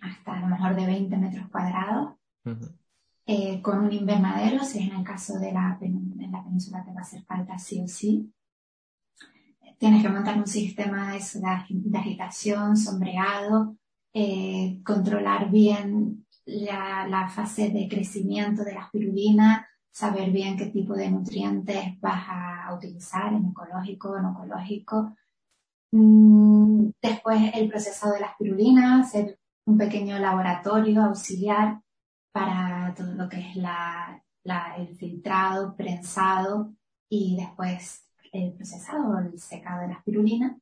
hasta 0.00 0.34
a 0.34 0.40
lo 0.40 0.46
mejor 0.46 0.76
de 0.76 0.86
20 0.86 1.16
metros 1.16 1.48
cuadrados. 1.50 2.14
Eh, 3.26 3.60
con 3.60 3.80
un 3.80 3.92
invernadero, 3.92 4.62
si 4.62 4.78
es 4.78 4.88
en 4.88 4.98
el 4.98 5.04
caso 5.04 5.36
de 5.40 5.52
la, 5.52 5.76
en 5.80 6.30
la 6.30 6.44
península 6.44 6.84
te 6.84 6.92
va 6.92 7.00
a 7.00 7.02
hacer 7.02 7.24
falta 7.24 7.58
sí 7.58 7.80
o 7.82 7.88
sí 7.88 8.32
tienes 9.78 10.02
que 10.02 10.08
montar 10.08 10.38
un 10.38 10.46
sistema 10.46 11.12
de, 11.12 11.98
agitación, 11.98 12.76
sombreado, 12.76 13.76
eh, 14.12 14.80
controlar 14.84 15.50
bien 15.50 16.26
la, 16.46 17.28
fase 17.28 17.70
de 17.70 17.88
crecimiento 17.88 18.64
de 18.64 18.74
la 18.74 18.82
espirulina, 18.82 19.68
saber 19.90 20.30
bien 20.30 20.56
qué 20.56 20.66
tipo 20.66 20.94
de 20.94 21.10
nutrientes 21.10 22.00
vas 22.00 22.24
a 22.28 22.74
utilizar, 22.74 23.32
en 23.32 23.46
ecológico, 23.46 24.18
no 24.20 24.32
ecológico. 24.32 25.14
Mm, 25.92 26.90
después 27.02 27.50
el 27.54 27.68
procesado 27.68 28.14
de 28.14 28.20
la 28.20 28.28
espirulina, 28.28 29.00
hacer 29.00 29.38
un 29.66 29.76
pequeño 29.76 30.18
laboratorio 30.18 31.02
auxiliar 31.02 31.80
para 32.32 32.94
todo 32.94 33.14
lo 33.14 33.28
que 33.28 33.40
es 33.40 33.56
el 33.56 34.96
filtrado, 34.96 35.74
prensado 35.74 36.72
y 37.08 37.36
después 37.36 38.05
el 38.36 38.52
procesado 38.52 39.08
o 39.08 39.18
el 39.18 39.38
secado 39.38 39.82
de 39.82 39.88
la 39.88 39.94
espirulina. 39.94 40.58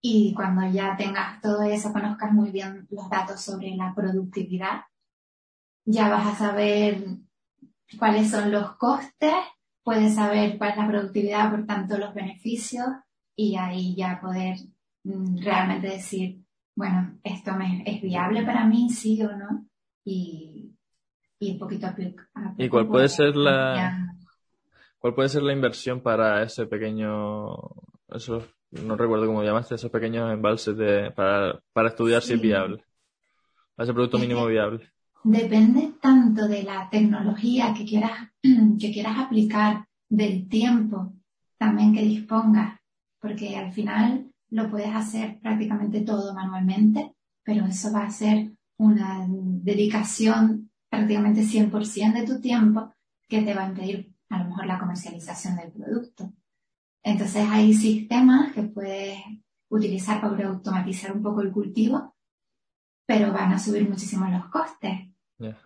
Y 0.00 0.34
cuando 0.34 0.66
ya 0.68 0.96
tengas 0.96 1.40
todo 1.40 1.62
eso, 1.62 1.92
conozcas 1.92 2.32
muy 2.32 2.50
bien 2.50 2.86
los 2.90 3.08
datos 3.08 3.40
sobre 3.40 3.76
la 3.76 3.94
productividad, 3.94 4.82
ya 5.84 6.08
vas 6.08 6.26
a 6.26 6.34
saber 6.34 7.04
cuáles 7.98 8.30
son 8.30 8.50
los 8.50 8.76
costes, 8.76 9.34
puedes 9.84 10.14
saber 10.14 10.58
cuál 10.58 10.70
es 10.70 10.76
la 10.76 10.88
productividad, 10.88 11.50
por 11.50 11.66
tanto 11.66 11.98
los 11.98 12.14
beneficios, 12.14 12.86
y 13.36 13.56
ahí 13.56 13.94
ya 13.94 14.20
poder 14.20 14.56
mm, 15.04 15.38
realmente 15.38 15.88
decir, 15.88 16.42
bueno, 16.74 17.18
esto 17.22 17.54
me, 17.54 17.82
es 17.86 18.00
viable 18.02 18.44
para 18.44 18.64
mí, 18.64 18.90
sí 18.90 19.22
o 19.22 19.36
no, 19.36 19.66
y, 20.04 20.74
y 21.38 21.52
un 21.52 21.58
poquito 21.58 21.86
a, 21.86 21.94
¿Y 22.56 22.68
cuál 22.68 22.88
puede 22.88 23.08
ser 23.08 23.36
la, 23.36 24.14
¿Cuál 25.02 25.14
puede 25.16 25.30
ser 25.30 25.42
la 25.42 25.52
inversión 25.52 26.00
para 26.00 26.44
ese 26.44 26.66
pequeño, 26.66 27.56
eso, 28.08 28.46
no 28.70 28.96
recuerdo 28.96 29.26
cómo 29.26 29.42
llamaste, 29.42 29.74
esos 29.74 29.90
pequeños 29.90 30.32
embalses 30.32 30.76
de, 30.76 31.10
para, 31.10 31.60
para 31.72 31.88
estudiar 31.88 32.22
si 32.22 32.34
es 32.34 32.40
viable? 32.40 32.84
Para 33.74 33.82
ese 33.82 33.94
producto 33.94 34.20
mínimo 34.20 34.46
viable. 34.46 34.92
Depende 35.24 35.94
tanto 36.00 36.46
de 36.46 36.62
la 36.62 36.88
tecnología 36.88 37.74
que 37.76 37.84
quieras, 37.84 38.12
que 38.80 38.92
quieras 38.92 39.18
aplicar, 39.18 39.88
del 40.08 40.48
tiempo 40.48 41.14
también 41.58 41.92
que 41.92 42.02
dispongas, 42.02 42.78
porque 43.20 43.56
al 43.56 43.72
final 43.72 44.30
lo 44.50 44.70
puedes 44.70 44.94
hacer 44.94 45.40
prácticamente 45.40 46.02
todo 46.02 46.32
manualmente, 46.32 47.16
pero 47.42 47.66
eso 47.66 47.92
va 47.92 48.04
a 48.04 48.10
ser 48.10 48.52
una 48.76 49.26
dedicación 49.28 50.70
prácticamente 50.88 51.42
100% 51.42 52.20
de 52.20 52.24
tu 52.24 52.40
tiempo 52.40 52.94
que 53.28 53.42
te 53.42 53.52
va 53.52 53.64
a 53.64 53.68
impedir 53.70 54.12
a 54.32 54.38
lo 54.38 54.44
mejor 54.46 54.66
la 54.66 54.78
comercialización 54.78 55.56
del 55.56 55.72
producto. 55.72 56.32
Entonces 57.02 57.46
hay 57.48 57.74
sistemas 57.74 58.52
que 58.52 58.62
puedes 58.62 59.18
utilizar 59.68 60.20
para 60.20 60.48
automatizar 60.48 61.12
un 61.12 61.22
poco 61.22 61.42
el 61.42 61.52
cultivo, 61.52 62.16
pero 63.06 63.32
van 63.32 63.52
a 63.52 63.58
subir 63.58 63.88
muchísimo 63.88 64.26
los 64.28 64.46
costes. 64.46 65.08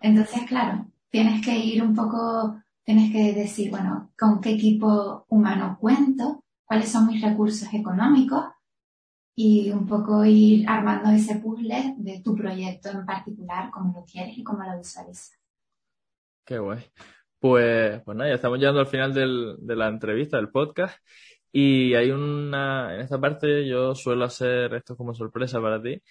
Entonces, 0.01 0.41
claro, 0.47 0.87
tienes 1.09 1.45
que 1.45 1.55
ir 1.55 1.83
un 1.83 1.95
poco 1.95 2.57
tienes 2.87 3.11
que 3.11 3.33
decir, 3.33 3.69
bueno, 3.69 4.13
con 4.17 4.39
qué 4.39 4.51
equipo 4.51 5.25
humano 5.27 5.77
cuento, 5.77 6.45
cuáles 6.63 6.89
son 6.89 7.07
mis 7.07 7.21
recursos 7.21 7.67
económicos 7.73 8.45
y 9.35 9.69
un 9.71 9.85
poco 9.85 10.23
ir 10.23 10.65
armando 10.69 11.09
ese 11.09 11.35
puzzle 11.35 11.95
de 11.97 12.21
tu 12.21 12.33
proyecto 12.33 12.89
en 12.89 13.05
particular, 13.05 13.71
cómo 13.71 13.91
lo 13.93 14.05
quieres 14.05 14.37
y 14.37 14.43
cómo 14.43 14.63
lo 14.63 14.77
visualizas. 14.77 15.37
Qué 16.45 16.59
guay. 16.59 16.79
Pues, 17.49 18.01
pues 18.03 18.17
nada, 18.17 18.29
ya 18.29 18.35
estamos 18.35 18.59
llegando 18.59 18.81
al 18.81 18.87
final 18.87 19.13
del, 19.13 19.55
de 19.59 19.75
la 19.77 19.87
entrevista, 19.87 20.35
del 20.35 20.49
podcast. 20.49 20.99
Y 21.51 21.93
hay 21.93 22.11
una, 22.11 22.93
en 22.93 23.01
esta 23.01 23.21
parte 23.21 23.65
yo 23.65 23.95
suelo 23.95 24.25
hacer 24.25 24.73
esto 24.73 24.97
como 24.97 25.13
sorpresa 25.13 25.61
para 25.61 25.81
ti, 25.81 26.01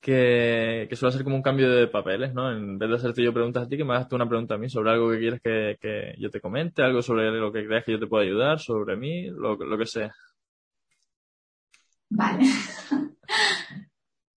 que, 0.00 0.86
que 0.88 0.96
suele 0.96 1.12
ser 1.12 1.24
como 1.24 1.36
un 1.36 1.42
cambio 1.42 1.70
de 1.70 1.88
papeles, 1.88 2.32
¿no? 2.32 2.50
En 2.50 2.78
vez 2.78 2.88
de 2.88 2.96
hacerte 2.96 3.22
yo 3.22 3.34
preguntas 3.34 3.64
a 3.64 3.68
ti, 3.68 3.76
que 3.76 3.84
me 3.84 3.92
hagas 3.94 4.08
tú 4.08 4.16
una 4.16 4.28
pregunta 4.28 4.54
a 4.54 4.58
mí 4.58 4.70
sobre 4.70 4.90
algo 4.90 5.10
que 5.10 5.18
quieres 5.18 5.40
que, 5.42 5.76
que 5.80 6.14
yo 6.18 6.30
te 6.30 6.40
comente, 6.40 6.82
algo 6.82 7.02
sobre 7.02 7.30
lo 7.30 7.52
que 7.52 7.66
creas 7.66 7.84
que 7.84 7.92
yo 7.92 8.00
te 8.00 8.06
pueda 8.06 8.24
ayudar, 8.24 8.58
sobre 8.58 8.96
mí, 8.96 9.26
lo, 9.28 9.56
lo 9.56 9.78
que 9.78 9.86
sea. 9.86 10.14
Vale. 12.08 12.46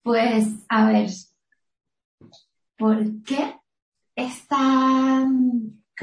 pues, 0.03 0.65
a 0.67 0.91
ver, 0.91 1.09
¿por 2.77 2.97
qué 3.23 3.55
esta, 4.15 5.25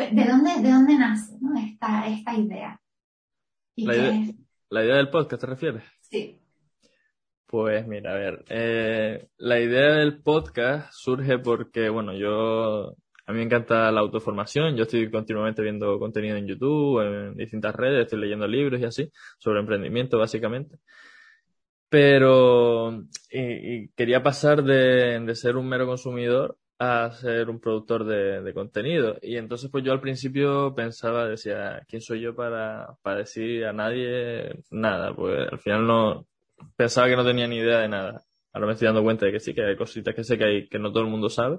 de 0.08 0.24
dónde, 0.24 0.62
de 0.62 0.70
dónde 0.70 0.98
nace 0.98 1.36
¿no? 1.40 1.58
esta, 1.58 2.06
esta 2.06 2.34
idea? 2.34 2.80
La 3.76 3.96
idea, 3.96 4.34
la 4.68 4.84
idea 4.84 4.96
del 4.96 5.10
podcast, 5.10 5.40
¿te 5.40 5.46
refieres? 5.46 5.84
Sí. 6.00 6.40
Pues 7.46 7.86
mira, 7.88 8.12
a 8.12 8.16
ver, 8.16 8.44
eh, 8.48 9.26
la 9.38 9.58
idea 9.58 9.94
del 9.94 10.22
podcast 10.22 10.92
surge 10.92 11.38
porque, 11.38 11.88
bueno, 11.88 12.12
yo, 12.14 12.94
a 13.26 13.32
mí 13.32 13.38
me 13.38 13.42
encanta 13.42 13.90
la 13.90 14.00
autoformación, 14.00 14.76
yo 14.76 14.84
estoy 14.84 15.10
continuamente 15.10 15.60
viendo 15.60 15.98
contenido 15.98 16.36
en 16.36 16.46
YouTube, 16.46 17.00
en 17.00 17.34
distintas 17.34 17.74
redes, 17.74 18.04
estoy 18.04 18.20
leyendo 18.20 18.46
libros 18.46 18.80
y 18.80 18.84
así, 18.84 19.10
sobre 19.38 19.58
emprendimiento 19.58 20.16
básicamente. 20.18 20.76
Pero, 21.88 23.02
y, 23.32 23.88
quería 23.96 24.22
pasar 24.22 24.62
de, 24.62 25.18
de, 25.18 25.34
ser 25.34 25.56
un 25.56 25.68
mero 25.68 25.86
consumidor 25.86 26.56
a 26.80 27.10
ser 27.12 27.50
un 27.50 27.60
productor 27.60 28.04
de, 28.04 28.40
de, 28.42 28.54
contenido. 28.54 29.18
Y 29.20 29.36
entonces, 29.36 29.70
pues 29.70 29.84
yo 29.84 29.92
al 29.92 30.00
principio 30.00 30.74
pensaba, 30.74 31.28
decía, 31.28 31.82
¿quién 31.86 32.00
soy 32.00 32.22
yo 32.22 32.34
para, 32.34 32.96
para 33.02 33.18
decir 33.18 33.66
a 33.66 33.74
nadie 33.74 34.62
nada? 34.70 35.14
Pues 35.14 35.46
al 35.52 35.58
final 35.58 35.86
no, 35.86 36.26
pensaba 36.76 37.08
que 37.08 37.16
no 37.16 37.24
tenía 37.24 37.46
ni 37.46 37.58
idea 37.58 37.80
de 37.80 37.88
nada. 37.88 38.22
Ahora 38.54 38.66
me 38.66 38.72
estoy 38.72 38.86
dando 38.86 39.02
cuenta 39.02 39.26
de 39.26 39.32
que 39.32 39.40
sí, 39.40 39.54
que 39.54 39.62
hay 39.62 39.76
cositas 39.76 40.14
que 40.14 40.24
sé 40.24 40.38
que 40.38 40.44
hay 40.44 40.68
que 40.68 40.78
no 40.78 40.90
todo 40.90 41.02
el 41.04 41.10
mundo 41.10 41.28
sabe. 41.28 41.58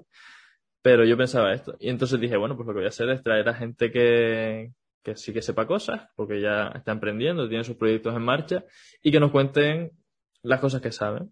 Pero 0.82 1.06
yo 1.06 1.16
pensaba 1.18 1.54
esto. 1.54 1.76
Y 1.80 1.90
entonces 1.90 2.20
dije, 2.20 2.38
bueno, 2.38 2.56
pues 2.56 2.68
lo 2.68 2.74
que 2.74 2.80
voy 2.80 2.86
a 2.86 2.90
hacer 2.90 3.10
es 3.12 3.22
traer 3.22 3.48
a 3.48 3.54
gente 3.54 3.92
que, 3.92 4.72
que 5.04 5.16
sí 5.16 5.34
que 5.34 5.44
sepa 5.44 5.68
cosas, 5.68 6.10
porque 6.16 6.42
ya 6.42 6.70
está 6.76 6.92
emprendiendo, 6.94 7.48
tiene 7.48 7.64
sus 7.64 7.78
proyectos 7.78 8.16
en 8.16 8.24
marcha, 8.24 8.66
y 9.04 9.12
que 9.12 9.20
nos 9.20 9.32
cuenten 9.32 9.92
las 10.42 10.60
cosas 10.60 10.82
que 10.82 10.92
saben. 10.92 11.32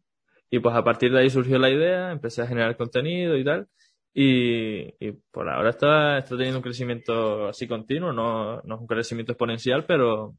Y 0.49 0.59
pues 0.59 0.75
a 0.75 0.83
partir 0.83 1.11
de 1.11 1.19
ahí 1.19 1.29
surgió 1.29 1.59
la 1.59 1.69
idea, 1.69 2.11
empecé 2.11 2.41
a 2.41 2.47
generar 2.47 2.75
contenido 2.77 3.37
y 3.37 3.43
tal. 3.43 3.67
Y, 4.13 4.93
y 4.99 5.11
por 5.31 5.47
ahora 5.49 5.69
está, 5.69 6.17
está 6.17 6.35
teniendo 6.35 6.57
un 6.57 6.63
crecimiento 6.63 7.47
así 7.47 7.67
continuo, 7.67 8.11
no, 8.11 8.61
no 8.63 8.75
es 8.75 8.81
un 8.81 8.87
crecimiento 8.87 9.33
exponencial, 9.33 9.85
pero, 9.85 10.35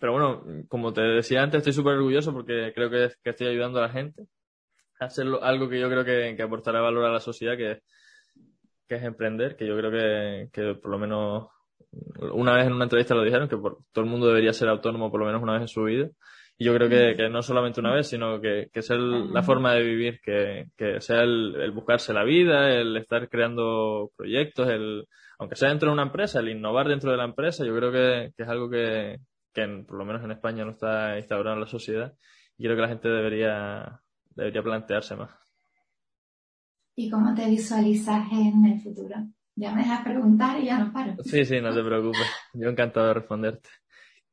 pero 0.00 0.12
bueno, 0.12 0.42
como 0.68 0.92
te 0.92 1.02
decía 1.02 1.42
antes, 1.42 1.58
estoy 1.58 1.74
súper 1.74 1.94
orgulloso 1.94 2.32
porque 2.32 2.72
creo 2.74 2.90
que, 2.90 3.10
que, 3.22 3.30
estoy 3.30 3.48
ayudando 3.48 3.78
a 3.78 3.82
la 3.82 3.90
gente 3.90 4.24
a 5.00 5.06
hacer 5.06 5.26
algo 5.42 5.68
que 5.68 5.80
yo 5.80 5.88
creo 5.88 6.04
que, 6.04 6.34
que 6.36 6.42
aportará 6.42 6.80
valor 6.80 7.04
a 7.04 7.12
la 7.12 7.20
sociedad, 7.20 7.56
que, 7.56 7.80
que 8.88 8.94
es 8.96 9.02
emprender, 9.04 9.56
que 9.56 9.66
yo 9.66 9.76
creo 9.76 9.90
que, 9.90 10.48
que 10.52 10.74
por 10.74 10.90
lo 10.90 10.98
menos 10.98 11.48
una 12.32 12.54
vez 12.54 12.66
en 12.66 12.72
una 12.72 12.84
entrevista 12.84 13.14
lo 13.14 13.22
dijeron, 13.22 13.48
que 13.48 13.56
por, 13.56 13.78
todo 13.92 14.04
el 14.04 14.10
mundo 14.10 14.26
debería 14.26 14.52
ser 14.52 14.68
autónomo 14.68 15.10
por 15.10 15.20
lo 15.20 15.26
menos 15.26 15.42
una 15.42 15.54
vez 15.54 15.62
en 15.62 15.68
su 15.68 15.82
vida. 15.84 16.08
Y 16.60 16.66
yo 16.66 16.74
creo 16.74 16.90
que, 16.90 17.16
que 17.16 17.30
no 17.30 17.40
solamente 17.40 17.80
una 17.80 17.94
vez, 17.94 18.08
sino 18.08 18.38
que, 18.38 18.68
que 18.70 18.82
sea 18.82 18.98
la 18.98 19.42
forma 19.42 19.72
de 19.72 19.82
vivir, 19.82 20.20
que, 20.20 20.66
que 20.76 21.00
sea 21.00 21.22
el, 21.22 21.56
el, 21.58 21.70
buscarse 21.70 22.12
la 22.12 22.22
vida, 22.22 22.68
el 22.68 22.98
estar 22.98 23.30
creando 23.30 24.10
proyectos, 24.14 24.68
el, 24.68 25.08
aunque 25.38 25.56
sea 25.56 25.70
dentro 25.70 25.88
de 25.88 25.94
una 25.94 26.02
empresa, 26.02 26.40
el 26.40 26.50
innovar 26.50 26.86
dentro 26.86 27.12
de 27.12 27.16
la 27.16 27.24
empresa, 27.24 27.64
yo 27.64 27.74
creo 27.74 27.90
que, 27.90 28.34
que 28.36 28.42
es 28.42 28.48
algo 28.50 28.68
que, 28.68 29.20
que 29.54 29.62
en, 29.62 29.86
por 29.86 29.96
lo 29.96 30.04
menos 30.04 30.22
en 30.22 30.32
España 30.32 30.66
no 30.66 30.72
está 30.72 31.16
instaurado 31.16 31.54
en 31.56 31.62
la 31.62 31.66
sociedad 31.66 32.12
y 32.58 32.64
creo 32.64 32.76
que 32.76 32.82
la 32.82 32.88
gente 32.88 33.08
debería, 33.08 34.02
debería 34.34 34.62
plantearse 34.62 35.16
más. 35.16 35.30
¿Y 36.94 37.08
cómo 37.08 37.34
te 37.34 37.48
visualizas 37.48 38.30
en 38.32 38.66
el 38.66 38.80
futuro? 38.82 39.16
Ya 39.56 39.72
me 39.72 39.80
dejas 39.80 40.04
preguntar 40.04 40.60
y 40.60 40.66
ya 40.66 40.78
no 40.78 40.92
paro. 40.92 41.14
Sí, 41.24 41.42
sí, 41.46 41.58
no 41.58 41.72
te 41.74 41.82
preocupes. 41.82 42.30
Yo 42.52 42.68
encantado 42.68 43.06
de 43.06 43.14
responderte. 43.14 43.70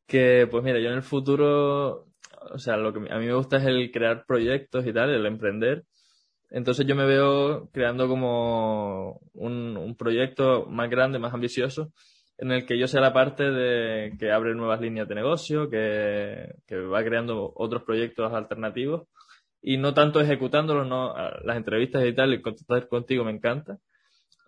Que, 0.06 0.46
pues 0.52 0.62
mira, 0.62 0.80
yo 0.80 0.90
en 0.90 0.96
el 0.96 1.04
futuro 1.04 2.08
o 2.52 2.60
sea, 2.60 2.78
lo 2.78 2.94
que 2.94 3.00
a 3.12 3.18
mí 3.18 3.26
me 3.26 3.34
gusta 3.34 3.58
es 3.58 3.66
el 3.66 3.92
crear 3.92 4.26
proyectos 4.26 4.86
y 4.86 4.94
tal, 4.94 5.10
el 5.10 5.26
emprender. 5.26 5.84
Entonces 6.50 6.86
yo 6.86 6.96
me 6.96 7.06
veo 7.06 7.70
creando 7.72 8.08
como 8.08 9.20
un, 9.34 9.96
proyecto 9.98 10.66
más 10.68 10.90
grande, 10.90 11.20
más 11.20 11.34
ambicioso, 11.34 11.92
en 12.38 12.52
el 12.52 12.66
que 12.66 12.78
yo 12.80 12.88
sea 12.88 13.02
la 13.02 13.14
parte 13.14 13.44
de 13.52 14.16
que 14.20 14.32
abre 14.32 14.56
nuevas 14.56 14.80
líneas 14.80 15.08
de 15.08 15.16
negocio, 15.16 15.70
que, 15.70 16.54
va 16.92 17.04
creando 17.04 17.52
otros 17.56 17.84
proyectos 17.84 18.32
alternativos 18.34 19.08
y 19.62 19.78
no 19.78 19.94
tanto 19.94 20.22
ejecutándolos, 20.22 20.88
no, 20.88 21.14
las 21.44 21.58
entrevistas 21.58 22.06
y 22.06 22.14
tal, 22.14 22.34
y 22.34 22.42
contactar 22.42 22.88
contigo 22.88 23.26
me 23.26 23.32
encanta, 23.32 23.78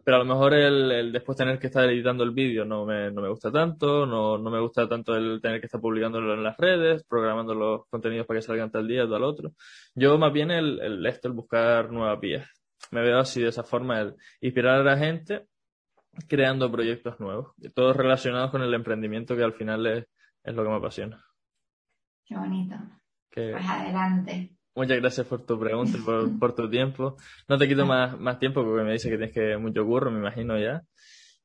pero 0.10 0.22
a 0.22 0.26
lo 0.26 0.34
mejor 0.34 0.56
el, 0.56 0.92
el, 0.92 1.12
después 1.12 1.38
tener 1.38 1.60
que 1.60 1.68
estar 1.68 1.88
editando 1.88 2.24
el 2.24 2.32
vídeo 2.32 2.66
no 2.66 2.84
me, 2.84 3.12
no 3.12 3.22
me 3.22 3.30
gusta 3.30 3.52
tanto, 3.52 4.08
no, 4.08 4.40
no 4.40 4.50
me 4.50 4.60
gusta 4.60 4.90
tanto 4.90 5.16
el 5.16 5.40
tener 5.40 5.60
que 5.60 5.68
estar 5.68 5.80
publicándolo 5.80 6.34
en 6.34 6.42
las 6.42 6.58
redes, 6.58 7.04
programando 7.08 7.54
los 7.54 7.86
contenidos 7.92 8.26
para 8.26 8.40
que 8.40 8.42
salgan 8.48 8.72
tal 8.72 8.88
día, 8.88 9.08
tal 9.08 9.24
otro. 9.24 9.52
Yo 9.94 10.18
más 10.18 10.34
bien 10.34 10.50
el, 10.50 10.80
el 10.80 11.06
esto, 11.06 11.28
el 11.28 11.36
buscar 11.36 11.92
nuevas 11.92 12.20
vías. 12.20 12.50
Me 12.90 13.02
veo 13.02 13.20
así 13.20 13.40
de 13.40 13.50
esa 13.50 13.62
forma, 13.62 14.02
el 14.02 14.16
inspirar 14.42 14.80
a 14.80 14.84
la 14.84 14.98
gente 14.98 15.46
creando 16.28 16.72
proyectos 16.72 17.20
nuevos, 17.20 17.54
todos 17.76 17.96
relacionados 17.96 18.50
con 18.50 18.64
el 18.64 18.74
emprendimiento 18.74 19.38
que 19.38 19.44
al 19.44 19.54
final 19.54 19.86
es, 19.86 20.08
es 20.44 20.56
lo 20.56 20.64
que 20.64 20.70
me 20.70 20.78
apasiona. 20.78 21.24
Qué 22.26 22.36
bonito. 22.36 22.78
Que... 23.30 23.52
Pues 23.52 23.64
adelante. 23.64 24.58
Muchas 24.80 24.98
gracias 25.02 25.28
por 25.28 25.46
tu 25.46 25.60
pregunta 25.60 25.98
por, 26.06 26.40
por, 26.40 26.56
tu 26.56 26.70
tiempo. 26.70 27.18
No 27.50 27.58
te 27.58 27.68
quito 27.68 27.86
más, 27.86 28.18
más 28.18 28.40
tiempo 28.40 28.64
porque 28.64 28.86
me 28.86 28.94
dice 28.94 29.10
que 29.10 29.18
tienes 29.18 29.34
que 29.34 29.58
mucho 29.58 29.86
curro, 29.86 30.10
me 30.10 30.20
imagino 30.20 30.58
ya. 30.58 30.84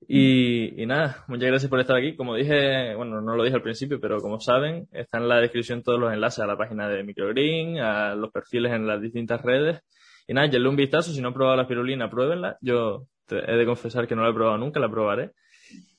Y, 0.07 0.81
y, 0.81 0.87
nada, 0.87 1.25
muchas 1.27 1.49
gracias 1.49 1.69
por 1.69 1.81
estar 1.81 1.97
aquí. 1.97 2.15
Como 2.15 2.37
dije, 2.37 2.95
bueno, 2.95 3.21
no 3.21 3.35
lo 3.35 3.43
dije 3.43 3.57
al 3.57 3.63
principio, 3.63 3.99
pero 4.01 4.21
como 4.21 4.39
saben, 4.39 4.87
están 4.93 5.23
en 5.23 5.31
la 5.31 5.41
descripción 5.41 5.83
todos 5.83 5.99
los 5.99 6.13
enlaces 6.13 6.45
a 6.45 6.47
la 6.47 6.57
página 6.57 6.89
de 6.89 7.03
Microgreen, 7.03 7.79
a 7.79 8.15
los 8.15 8.31
perfiles 8.31 8.73
en 8.73 8.87
las 8.87 9.03
distintas 9.03 9.43
redes. 9.43 9.81
Y 10.29 10.33
nada, 10.33 10.47
denle 10.47 10.69
un 10.69 10.77
vistazo. 10.77 11.11
Si 11.11 11.21
no 11.21 11.27
han 11.27 11.35
probado 11.35 11.57
la 11.57 11.63
espirulina, 11.63 12.09
pruébenla. 12.09 12.57
Yo 12.61 13.09
he 13.29 13.57
de 13.57 13.67
confesar 13.67 14.07
que 14.07 14.15
no 14.15 14.23
la 14.23 14.31
he 14.31 14.35
probado 14.35 14.59
nunca, 14.59 14.79
la 14.79 14.89
probaré. 14.89 15.33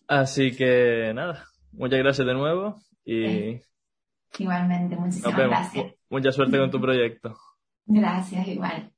Así 0.08 0.56
que 0.56 1.12
nada, 1.14 1.44
muchas 1.74 2.00
gracias 2.00 2.26
de 2.26 2.34
nuevo 2.34 2.78
y 3.04 3.60
Igualmente, 4.40 4.96
muchísimas 4.96 5.38
gracias. 5.38 5.94
Mucha 6.10 6.32
suerte 6.32 6.58
con 6.58 6.72
tu 6.72 6.82
proyecto. 6.82 7.38
Gracias, 7.86 8.48
igual. 8.48 8.92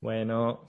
Bueno. 0.00 0.66